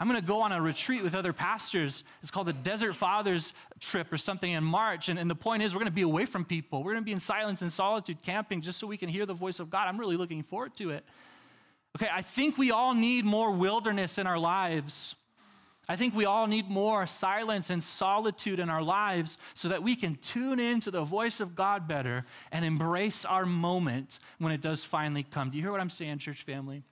[0.00, 2.02] I'm going to go on a retreat with other pastors.
[2.22, 5.08] It's called the Desert Fathers trip or something in March.
[5.08, 6.82] And, and the point is, we're going to be away from people.
[6.82, 9.34] We're going to be in silence and solitude camping just so we can hear the
[9.34, 9.86] voice of God.
[9.86, 11.04] I'm really looking forward to it.
[11.96, 15.14] Okay, I think we all need more wilderness in our lives.
[15.88, 19.96] I think we all need more silence and solitude in our lives so that we
[19.96, 24.60] can tune in to the voice of God better and embrace our moment when it
[24.60, 25.50] does finally come.
[25.50, 26.82] Do you hear what I'm saying, church family?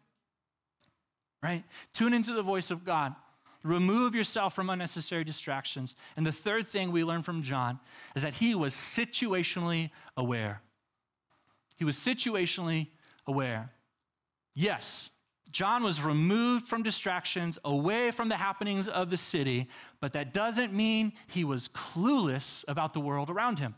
[1.42, 1.64] Right?
[1.94, 3.14] Tune into the voice of God.
[3.62, 5.94] Remove yourself from unnecessary distractions.
[6.16, 7.78] And the third thing we learn from John
[8.16, 10.62] is that he was situationally aware.
[11.76, 12.88] He was situationally
[13.26, 13.70] aware.
[14.60, 15.08] Yes,
[15.50, 19.68] John was removed from distractions, away from the happenings of the city,
[20.00, 23.74] but that doesn't mean he was clueless about the world around him.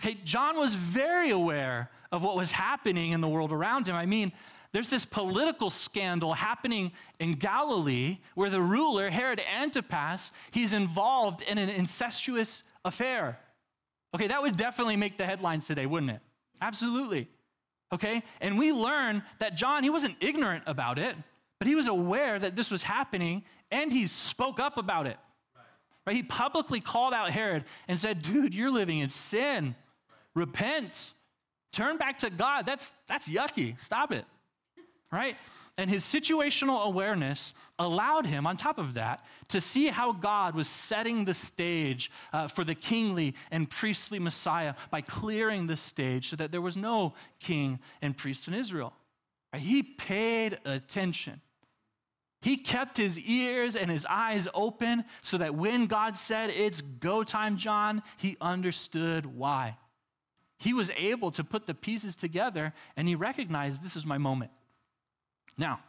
[0.00, 3.96] Okay, John was very aware of what was happening in the world around him.
[3.96, 4.30] I mean,
[4.70, 11.58] there's this political scandal happening in Galilee where the ruler, Herod Antipas, he's involved in
[11.58, 13.40] an incestuous affair.
[14.14, 16.20] Okay, that would definitely make the headlines today, wouldn't it?
[16.60, 17.28] Absolutely
[17.92, 18.22] okay?
[18.40, 21.16] And we learn that John, he wasn't ignorant about it,
[21.58, 25.16] but he was aware that this was happening and he spoke up about it.
[26.06, 26.16] Right?
[26.16, 29.74] He publicly called out Herod and said, dude, you're living in sin.
[30.34, 31.12] Repent.
[31.72, 32.66] Turn back to God.
[32.66, 33.80] That's, that's yucky.
[33.80, 34.24] Stop it.
[35.10, 35.36] Right?
[35.76, 40.68] And his situational awareness allowed him, on top of that, to see how God was
[40.68, 46.36] setting the stage uh, for the kingly and priestly Messiah by clearing the stage so
[46.36, 48.92] that there was no king and priest in Israel.
[49.56, 51.40] He paid attention.
[52.40, 57.24] He kept his ears and his eyes open so that when God said, It's go
[57.24, 59.76] time, John, he understood why.
[60.58, 64.50] He was able to put the pieces together and he recognized this is my moment.
[65.56, 65.80] Now,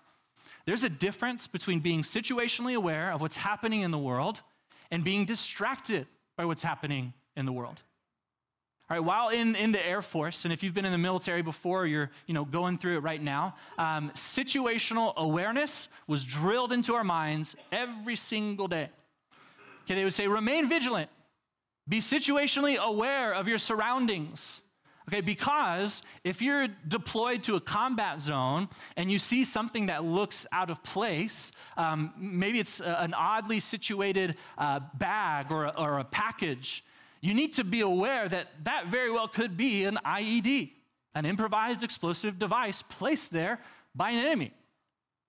[0.65, 4.41] there's a difference between being situationally aware of what's happening in the world
[4.91, 7.82] and being distracted by what's happening in the world.
[8.88, 11.41] All right, while in, in the Air Force, and if you've been in the military
[11.41, 16.93] before, you're you know, going through it right now, um, situational awareness was drilled into
[16.93, 18.89] our minds every single day.
[19.84, 21.09] Okay, they would say, remain vigilant,
[21.88, 24.61] be situationally aware of your surroundings.
[25.08, 30.47] Okay, because if you're deployed to a combat zone and you see something that looks
[30.51, 35.99] out of place, um, maybe it's a, an oddly situated uh, bag or a, or
[35.99, 36.84] a package,
[37.22, 40.72] you need to be aware that that very well could be an IED,
[41.14, 43.60] an improvised explosive device placed there
[43.93, 44.53] by an enemy.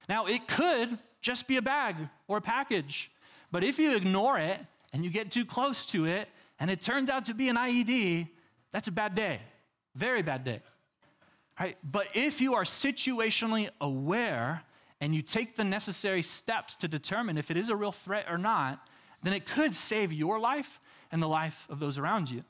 [0.09, 1.97] Now, it could just be a bag
[2.29, 3.11] or a package,
[3.53, 4.59] but if you ignore it
[4.95, 8.29] and you get too close to it and it turns out to be an IED,
[8.72, 9.41] that's a bad day.
[9.97, 10.61] Very bad day.
[11.59, 11.78] Right?
[11.82, 14.62] But if you are situationally aware
[15.01, 18.36] and you take the necessary steps to determine if it is a real threat or
[18.36, 18.88] not,
[19.22, 20.80] then it could save your life
[21.11, 22.44] and the life of those around you.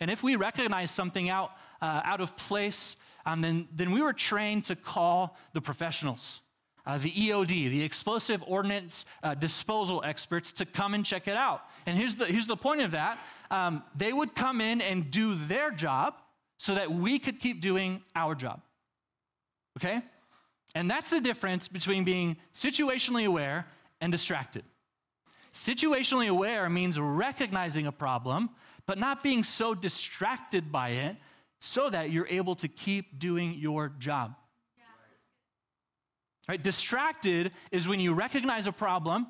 [0.00, 4.12] And if we recognize something out, uh, out of place, um, then, then we were
[4.12, 6.40] trained to call the professionals,
[6.86, 11.62] uh, the EOD, the explosive ordnance uh, disposal experts, to come and check it out.
[11.86, 13.18] And here's the, here's the point of that
[13.50, 16.14] um, they would come in and do their job
[16.58, 18.60] so that we could keep doing our job.
[19.78, 20.02] Okay?
[20.74, 23.66] And that's the difference between being situationally aware
[24.00, 24.64] and distracted.
[25.52, 28.50] Situationally aware means recognizing a problem,
[28.86, 31.16] but not being so distracted by it
[31.60, 34.34] so that you're able to keep doing your job.
[36.48, 36.62] Right?
[36.62, 39.26] Distracted is when you recognize a problem,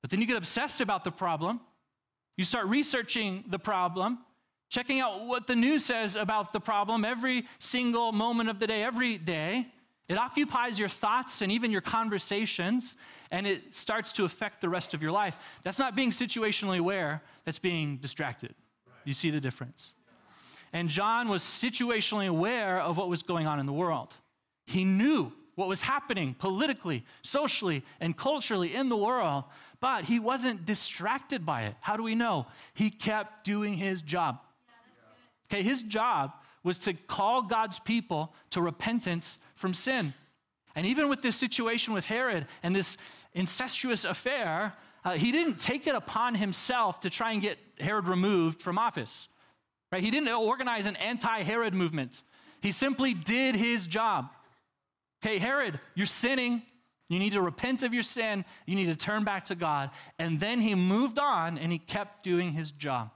[0.00, 1.60] but then you get obsessed about the problem.
[2.36, 4.18] You start researching the problem,
[4.72, 8.82] checking out what the news says about the problem every single moment of the day,
[8.82, 9.66] every day.
[10.08, 12.94] It occupies your thoughts and even your conversations,
[13.30, 15.36] and it starts to affect the rest of your life.
[15.62, 18.54] That's not being situationally aware, that's being distracted.
[19.04, 19.92] You see the difference?
[20.72, 24.14] And John was situationally aware of what was going on in the world.
[24.64, 29.44] He knew what was happening politically, socially, and culturally in the world,
[29.80, 31.74] but he wasn't distracted by it.
[31.82, 32.46] How do we know?
[32.72, 34.38] He kept doing his job.
[35.52, 36.32] Okay, his job
[36.64, 40.14] was to call God's people to repentance from sin.
[40.74, 42.96] And even with this situation with Herod and this
[43.34, 44.72] incestuous affair,
[45.04, 49.28] uh, he didn't take it upon himself to try and get Herod removed from office.
[49.90, 50.02] Right?
[50.02, 52.22] He didn't organize an anti-Herod movement.
[52.62, 54.30] He simply did his job.
[55.20, 56.62] Hey, Herod, you're sinning.
[57.10, 58.46] You need to repent of your sin.
[58.64, 59.90] You need to turn back to God.
[60.18, 63.10] And then he moved on and he kept doing his job,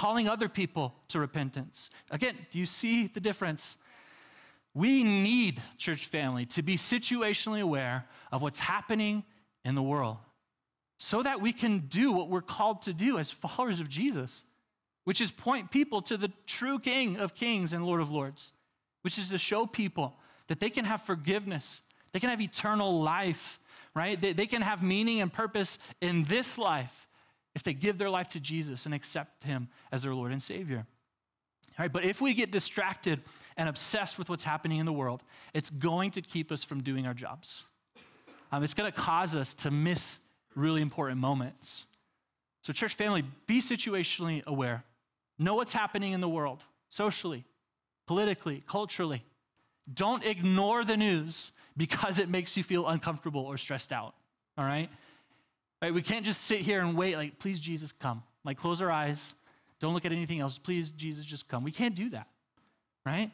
[0.00, 1.90] calling other people to repentance.
[2.10, 3.76] Again, do you see the difference?
[4.72, 9.24] We need, church family, to be situationally aware of what's happening
[9.62, 10.16] in the world
[10.96, 14.44] so that we can do what we're called to do as followers of Jesus,
[15.04, 18.54] which is point people to the true King of Kings and Lord of Lords,
[19.02, 21.82] which is to show people that they can have forgiveness,
[22.12, 23.60] they can have eternal life,
[23.94, 24.18] right?
[24.18, 27.06] They, they can have meaning and purpose in this life
[27.54, 30.86] if they give their life to Jesus and accept Him as their Lord and Savior.
[31.78, 33.22] Right, but if we get distracted
[33.56, 35.22] and obsessed with what's happening in the world,
[35.54, 37.64] it's going to keep us from doing our jobs.
[38.52, 40.18] Um, it's going to cause us to miss
[40.54, 41.86] really important moments.
[42.62, 44.84] So, church family, be situationally aware.
[45.38, 47.44] Know what's happening in the world, socially,
[48.06, 49.24] politically, culturally.
[49.94, 54.14] Don't ignore the news because it makes you feel uncomfortable or stressed out.
[54.58, 54.90] All right?
[55.82, 55.92] Right?
[55.94, 58.22] We can't just sit here and wait, like, please, Jesus, come.
[58.44, 59.34] Like, close our eyes
[59.80, 60.58] don't look at anything else.
[60.58, 61.64] Please, Jesus, just come.
[61.64, 62.28] We can't do that,
[63.04, 63.30] right?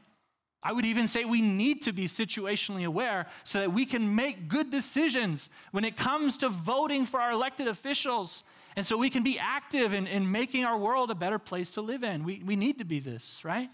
[0.62, 4.48] I would even say we need to be situationally aware so that we can make
[4.48, 8.42] good decisions when it comes to voting for our elected officials.
[8.76, 11.80] And so we can be active in, in making our world a better place to
[11.80, 12.24] live in.
[12.24, 13.68] We, we need to be this, right?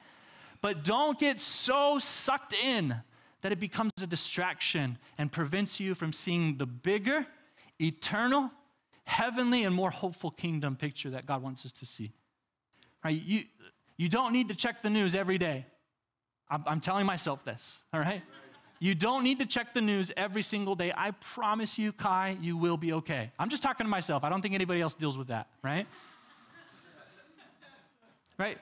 [0.61, 2.97] But don't get so sucked in
[3.43, 7.27] that it becomes a distraction and prevents you from seeing the bigger,
[7.81, 8.51] eternal,
[9.05, 12.13] heavenly, and more hopeful kingdom picture that God wants us to see.
[13.05, 13.21] Right?
[13.21, 13.43] You,
[13.97, 15.67] you don't need to check the news every day.
[16.51, 18.23] I'm, I'm telling myself this, all right?
[18.79, 20.93] You don't need to check the news every single day.
[20.97, 23.31] I promise you, Kai, you will be okay.
[23.39, 24.25] I'm just talking to myself.
[24.25, 25.87] I don't think anybody else deals with that, right?
[28.39, 28.59] right?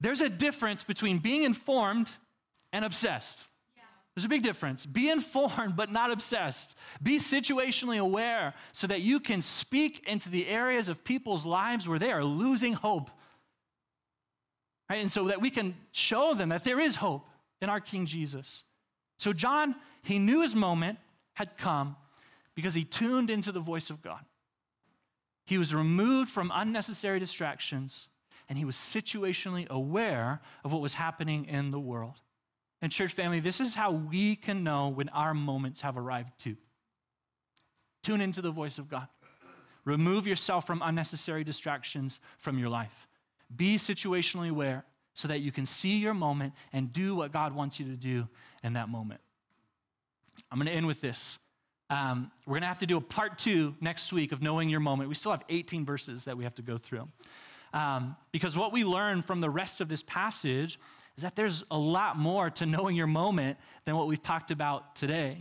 [0.00, 2.10] There's a difference between being informed
[2.72, 3.44] and obsessed.
[4.18, 4.84] There's a big difference.
[4.84, 6.74] Be informed, but not obsessed.
[7.02, 11.98] Be situationally aware so that you can speak into the areas of people's lives where
[11.98, 13.10] they are losing hope
[14.88, 15.00] Right?
[15.00, 17.28] And so that we can show them that there is hope
[17.60, 18.62] in our King Jesus.
[19.18, 20.98] So, John, he knew his moment
[21.34, 21.96] had come
[22.54, 24.24] because he tuned into the voice of God.
[25.44, 28.08] He was removed from unnecessary distractions
[28.48, 32.14] and he was situationally aware of what was happening in the world.
[32.80, 36.56] And, church family, this is how we can know when our moments have arrived too.
[38.02, 39.08] Tune into the voice of God.
[39.84, 43.08] Remove yourself from unnecessary distractions from your life.
[43.54, 47.80] Be situationally aware so that you can see your moment and do what God wants
[47.80, 48.28] you to do
[48.62, 49.20] in that moment.
[50.52, 51.38] I'm going to end with this.
[51.90, 54.80] Um, we're going to have to do a part two next week of knowing your
[54.80, 55.08] moment.
[55.08, 57.08] We still have 18 verses that we have to go through.
[57.72, 60.78] Um, because what we learn from the rest of this passage
[61.18, 64.94] is that there's a lot more to knowing your moment than what we've talked about
[64.94, 65.38] today.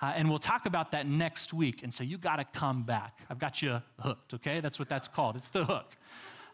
[0.00, 1.84] Uh, and we'll talk about that next week.
[1.84, 3.20] And so you got to come back.
[3.30, 4.58] I've got you hooked, okay?
[4.58, 5.36] That's what that's called.
[5.36, 5.94] It's the hook.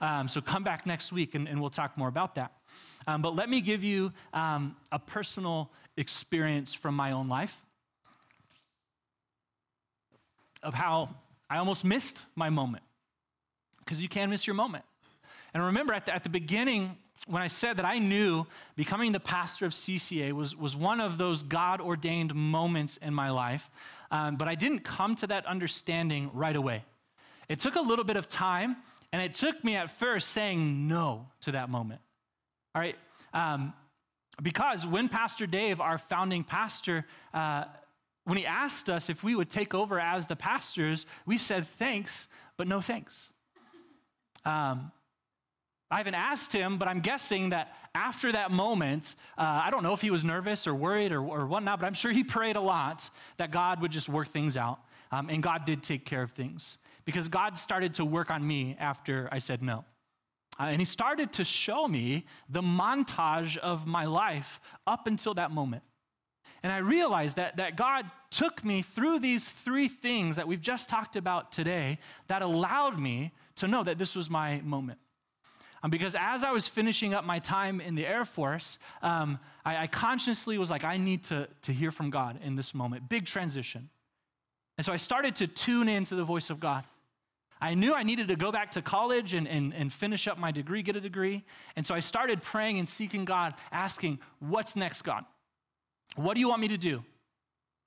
[0.02, 2.52] Um, so come back next week and, and we'll talk more about that.
[3.06, 7.56] Um, but let me give you um, a personal experience from my own life
[10.62, 11.08] of how
[11.48, 12.84] I almost missed my moment.
[13.78, 14.84] Because you can miss your moment.
[15.54, 18.46] And remember, at the, at the beginning, when I said that I knew
[18.76, 23.30] becoming the pastor of CCA was, was one of those God ordained moments in my
[23.30, 23.70] life,
[24.10, 26.84] um, but I didn't come to that understanding right away.
[27.48, 28.76] It took a little bit of time,
[29.12, 32.00] and it took me at first saying no to that moment.
[32.74, 32.96] All right?
[33.32, 33.72] Um,
[34.42, 37.04] because when Pastor Dave, our founding pastor,
[37.34, 37.64] uh,
[38.24, 42.28] when he asked us if we would take over as the pastors, we said thanks,
[42.56, 43.30] but no thanks.
[44.44, 44.92] Um,
[45.90, 49.94] I haven't asked him, but I'm guessing that after that moment, uh, I don't know
[49.94, 52.60] if he was nervous or worried or, or whatnot, but I'm sure he prayed a
[52.60, 53.08] lot
[53.38, 54.80] that God would just work things out.
[55.10, 56.76] Um, and God did take care of things
[57.06, 59.86] because God started to work on me after I said no.
[60.60, 65.50] Uh, and he started to show me the montage of my life up until that
[65.50, 65.82] moment.
[66.62, 70.88] And I realized that, that God took me through these three things that we've just
[70.88, 74.98] talked about today that allowed me to know that this was my moment.
[75.82, 79.84] Um, because as I was finishing up my time in the Air Force, um, I,
[79.84, 83.08] I, consciously was like, I need to, to hear from God in this moment.
[83.08, 83.88] Big transition.
[84.76, 86.84] And so I started to tune into the voice of God.
[87.60, 90.52] I knew I needed to go back to college and, and, and finish up my
[90.52, 91.44] degree, get a degree.
[91.74, 95.24] And so I started praying and seeking God, asking, What's next, God?
[96.14, 97.04] What do you want me to do?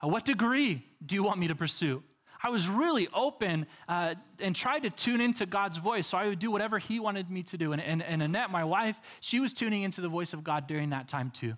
[0.03, 2.03] Uh, what degree do you want me to pursue?
[2.43, 6.07] I was really open uh, and tried to tune into God's voice.
[6.07, 7.73] So I would do whatever He wanted me to do.
[7.73, 10.89] And, and, and Annette, my wife, she was tuning into the voice of God during
[10.89, 11.55] that time too.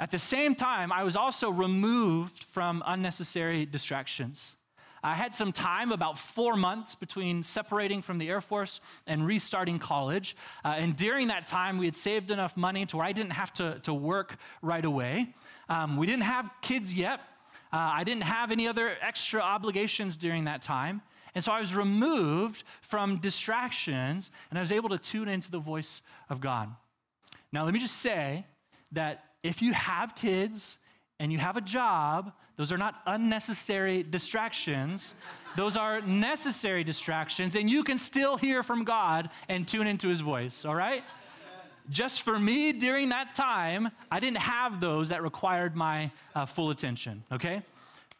[0.00, 4.54] At the same time, I was also removed from unnecessary distractions.
[5.02, 9.78] I had some time, about four months, between separating from the Air Force and restarting
[9.78, 10.36] college.
[10.64, 13.52] Uh, and during that time, we had saved enough money to where I didn't have
[13.54, 15.34] to, to work right away.
[15.68, 17.20] Um, we didn't have kids yet,
[17.72, 21.02] uh, I didn't have any other extra obligations during that time.
[21.34, 25.58] And so I was removed from distractions and I was able to tune into the
[25.58, 26.74] voice of God.
[27.52, 28.46] Now, let me just say
[28.92, 30.78] that if you have kids
[31.20, 35.14] and you have a job, those are not unnecessary distractions.
[35.56, 40.20] Those are necessary distractions, and you can still hear from God and tune into his
[40.20, 41.02] voice, all right?
[41.90, 46.70] Just for me during that time, I didn't have those that required my uh, full
[46.70, 47.62] attention, okay?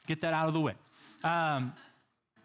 [0.06, 0.74] Get that out of the way.
[1.24, 1.72] Um,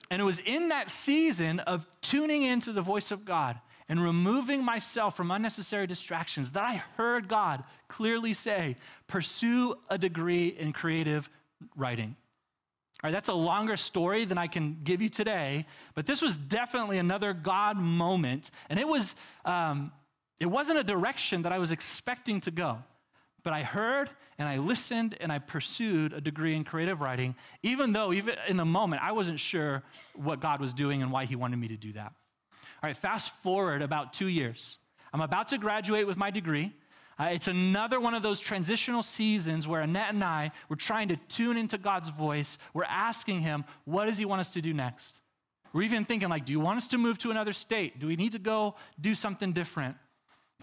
[0.09, 3.59] and it was in that season of tuning into the voice of God
[3.89, 8.75] and removing myself from unnecessary distractions that I heard God clearly say,
[9.07, 11.29] pursue a degree in creative
[11.75, 12.15] writing.
[13.03, 16.37] All right, that's a longer story than I can give you today, but this was
[16.37, 18.51] definitely another God moment.
[18.69, 19.91] And it was, um,
[20.43, 22.79] it wasn't a direction that I was expecting to go,
[23.43, 27.93] but I heard and I listened and I pursued a degree in creative writing, even
[27.93, 29.83] though, even in the moment, I wasn't sure
[30.15, 32.11] what God was doing and why He wanted me to do that.
[32.51, 34.79] All right, fast forward about two years.
[35.13, 36.73] I'm about to graduate with my degree.
[37.17, 41.15] Uh, it's another one of those transitional seasons where Annette and I were trying to
[41.29, 42.57] tune into God's voice.
[42.73, 45.19] We're asking Him, what does He want us to do next?
[45.71, 47.97] We're even thinking, like, do you want us to move to another state?
[48.01, 49.95] Do we need to go do something different?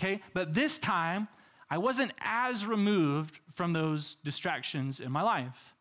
[0.01, 1.29] Okay, but this time
[1.69, 5.75] I wasn't as removed from those distractions in my life.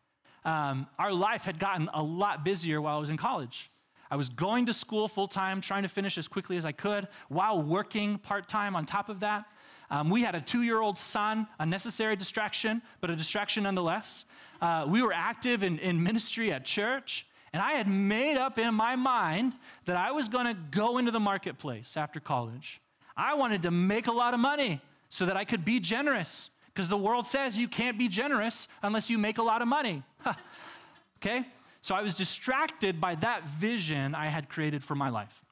[0.44, 3.70] Um, our life had gotten a lot busier while I was in college.
[4.10, 7.08] I was going to school full time, trying to finish as quickly as I could,
[7.30, 9.46] while working part time on top of that.
[9.90, 14.26] Um, we had a two year old son, a necessary distraction, but a distraction nonetheless.
[14.60, 18.74] Uh, we were active in, in ministry at church, and I had made up in
[18.74, 19.54] my mind
[19.86, 22.82] that I was going to go into the marketplace after college.
[23.20, 26.88] I wanted to make a lot of money so that I could be generous because
[26.88, 30.02] the world says you can't be generous unless you make a lot of money.
[31.18, 31.44] okay?
[31.82, 35.44] So I was distracted by that vision I had created for my life.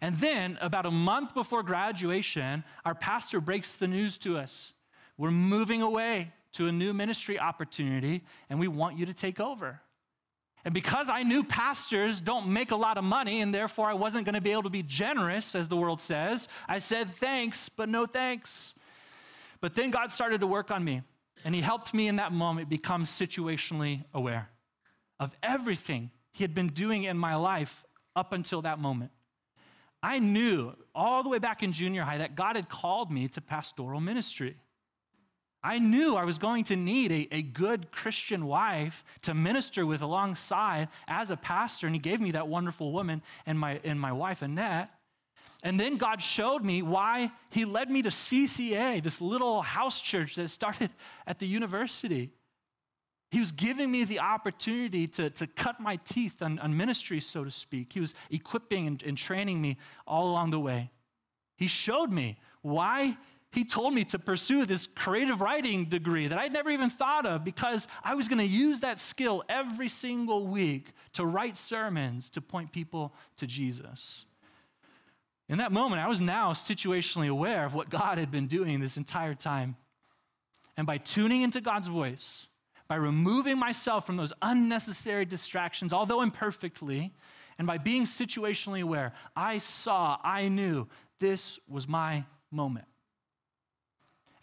[0.00, 4.72] And then, about a month before graduation, our pastor breaks the news to us.
[5.18, 9.82] We're moving away to a new ministry opportunity, and we want you to take over.
[10.64, 14.26] And because I knew pastors don't make a lot of money, and therefore I wasn't
[14.26, 17.88] going to be able to be generous, as the world says, I said thanks, but
[17.88, 18.74] no thanks.
[19.60, 21.02] But then God started to work on me,
[21.44, 24.50] and He helped me in that moment become situationally aware
[25.18, 27.84] of everything He had been doing in my life
[28.14, 29.12] up until that moment.
[30.02, 33.40] I knew all the way back in junior high that God had called me to
[33.40, 34.56] pastoral ministry.
[35.62, 40.00] I knew I was going to need a, a good Christian wife to minister with
[40.00, 44.12] alongside as a pastor, and he gave me that wonderful woman and my, and my
[44.12, 44.90] wife, Annette.
[45.62, 50.36] And then God showed me why He led me to CCA, this little house church
[50.36, 50.90] that started
[51.26, 52.30] at the university.
[53.30, 57.44] He was giving me the opportunity to, to cut my teeth on, on ministry, so
[57.44, 57.92] to speak.
[57.92, 60.90] He was equipping and, and training me all along the way.
[61.56, 63.16] He showed me why
[63.52, 67.42] he told me to pursue this creative writing degree that I'd never even thought of
[67.44, 72.40] because I was going to use that skill every single week to write sermons to
[72.40, 74.24] point people to Jesus.
[75.48, 78.96] In that moment, I was now situationally aware of what God had been doing this
[78.96, 79.74] entire time.
[80.76, 82.46] And by tuning into God's voice,
[82.86, 87.12] by removing myself from those unnecessary distractions, although imperfectly,
[87.58, 90.86] and by being situationally aware, I saw, I knew
[91.18, 92.86] this was my moment.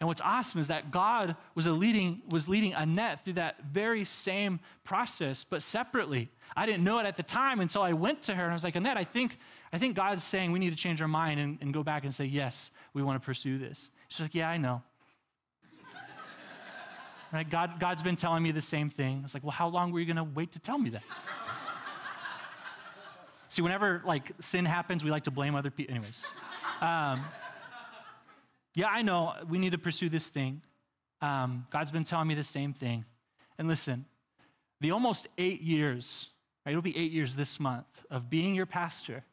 [0.00, 4.60] And what's awesome is that God was, leading, was leading Annette through that very same
[4.84, 6.30] process, but separately.
[6.56, 8.62] I didn't know it at the time until I went to her and I was
[8.62, 9.38] like, Annette, I think,
[9.72, 12.14] I think God's saying we need to change our mind and, and go back and
[12.14, 13.90] say, yes, we want to pursue this.
[14.06, 14.82] She's like, yeah, I know.
[17.32, 17.48] right?
[17.48, 19.18] God, God's been telling me the same thing.
[19.18, 21.02] I was like, well, how long were you going to wait to tell me that?
[23.48, 25.92] See, whenever like sin happens, we like to blame other people.
[25.92, 26.24] Anyways.
[26.80, 27.24] Um,
[28.78, 30.62] yeah, I know we need to pursue this thing.
[31.20, 33.04] Um, God's been telling me the same thing.
[33.58, 34.04] And listen,
[34.80, 36.30] the almost eight years,
[36.64, 39.24] right, it'll be eight years this month of being your pastor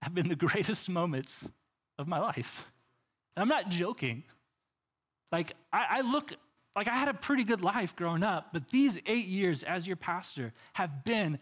[0.00, 1.46] have been the greatest moments
[1.98, 2.64] of my life.
[3.36, 4.24] I'm not joking.
[5.30, 6.32] Like, I, I look,
[6.74, 9.96] like, I had a pretty good life growing up, but these eight years as your
[9.96, 11.38] pastor have been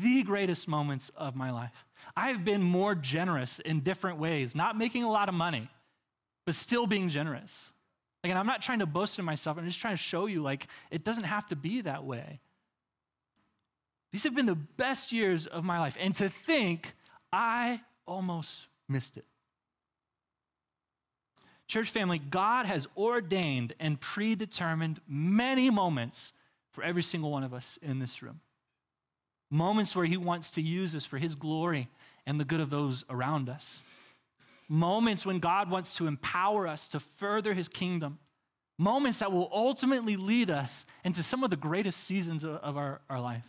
[0.00, 1.84] the greatest moments of my life.
[2.16, 5.68] I've been more generous in different ways, not making a lot of money,
[6.44, 7.70] but still being generous.
[8.24, 9.58] Again, I'm not trying to boast in myself.
[9.58, 12.40] I'm just trying to show you, like, it doesn't have to be that way.
[14.12, 15.96] These have been the best years of my life.
[15.98, 16.94] And to think,
[17.32, 19.24] I almost missed it.
[21.66, 26.32] Church family, God has ordained and predetermined many moments
[26.70, 28.40] for every single one of us in this room
[29.52, 31.88] moments where He wants to use us for His glory
[32.26, 33.80] and the good of those around us.
[34.68, 38.18] Moments when God wants to empower us to further His kingdom.
[38.78, 43.20] Moments that will ultimately lead us into some of the greatest seasons of our, our
[43.20, 43.44] life.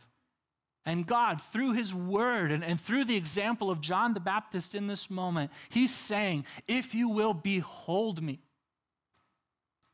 [0.85, 4.87] And God, through His Word and, and through the example of John the Baptist in
[4.87, 8.41] this moment, He's saying, If you will behold me,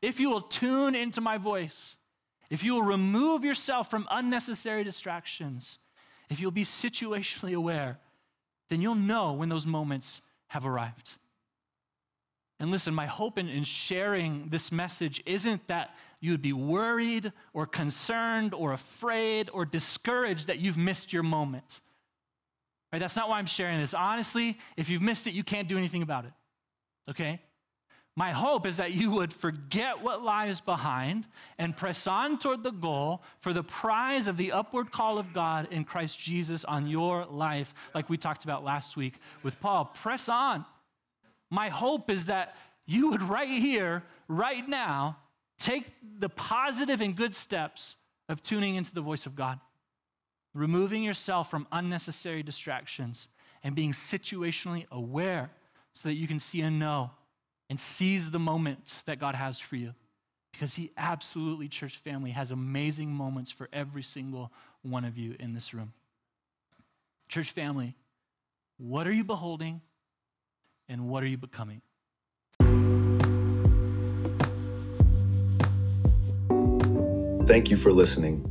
[0.02, 1.96] if you will tune into my voice,
[2.50, 5.78] if you will remove yourself from unnecessary distractions,
[6.30, 7.98] if you'll be situationally aware,
[8.68, 11.16] then you'll know when those moments have arrived.
[12.60, 17.32] And listen, my hope in, in, sharing this message isn't that you would be worried
[17.54, 21.80] or concerned or afraid or discouraged that you've missed your moment.
[22.92, 22.98] Right?
[22.98, 23.94] That's not why I'm sharing this.
[23.94, 26.32] Honestly, if you've missed it, you can't do anything about it.
[27.08, 27.40] Okay?
[28.20, 32.70] My hope is that you would forget what lies behind and press on toward the
[32.70, 37.24] goal for the prize of the upward call of God in Christ Jesus on your
[37.24, 39.86] life, like we talked about last week with Paul.
[39.86, 40.66] Press on.
[41.48, 45.16] My hope is that you would, right here, right now,
[45.58, 45.86] take
[46.18, 47.96] the positive and good steps
[48.28, 49.58] of tuning into the voice of God,
[50.52, 53.28] removing yourself from unnecessary distractions,
[53.64, 55.50] and being situationally aware
[55.94, 57.12] so that you can see and know
[57.70, 59.94] and seize the moments that God has for you.
[60.52, 64.52] Because He absolutely, church family, has amazing moments for every single
[64.82, 65.92] one of you in this room.
[67.28, 67.94] Church family,
[68.76, 69.80] what are you beholding
[70.88, 71.80] and what are you becoming?
[77.46, 78.46] Thank you for listening.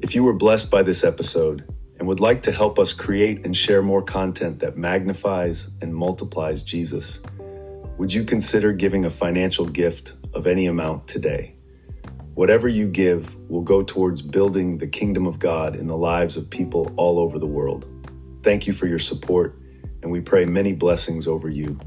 [0.00, 1.64] If you were blessed by this episode
[1.98, 6.62] and would like to help us create and share more content that magnifies and multiplies
[6.62, 7.20] Jesus,
[7.96, 11.54] would you consider giving a financial gift of any amount today?
[12.34, 16.50] Whatever you give will go towards building the kingdom of God in the lives of
[16.50, 17.86] people all over the world.
[18.42, 19.56] Thank you for your support,
[20.02, 21.78] and we pray many blessings over you.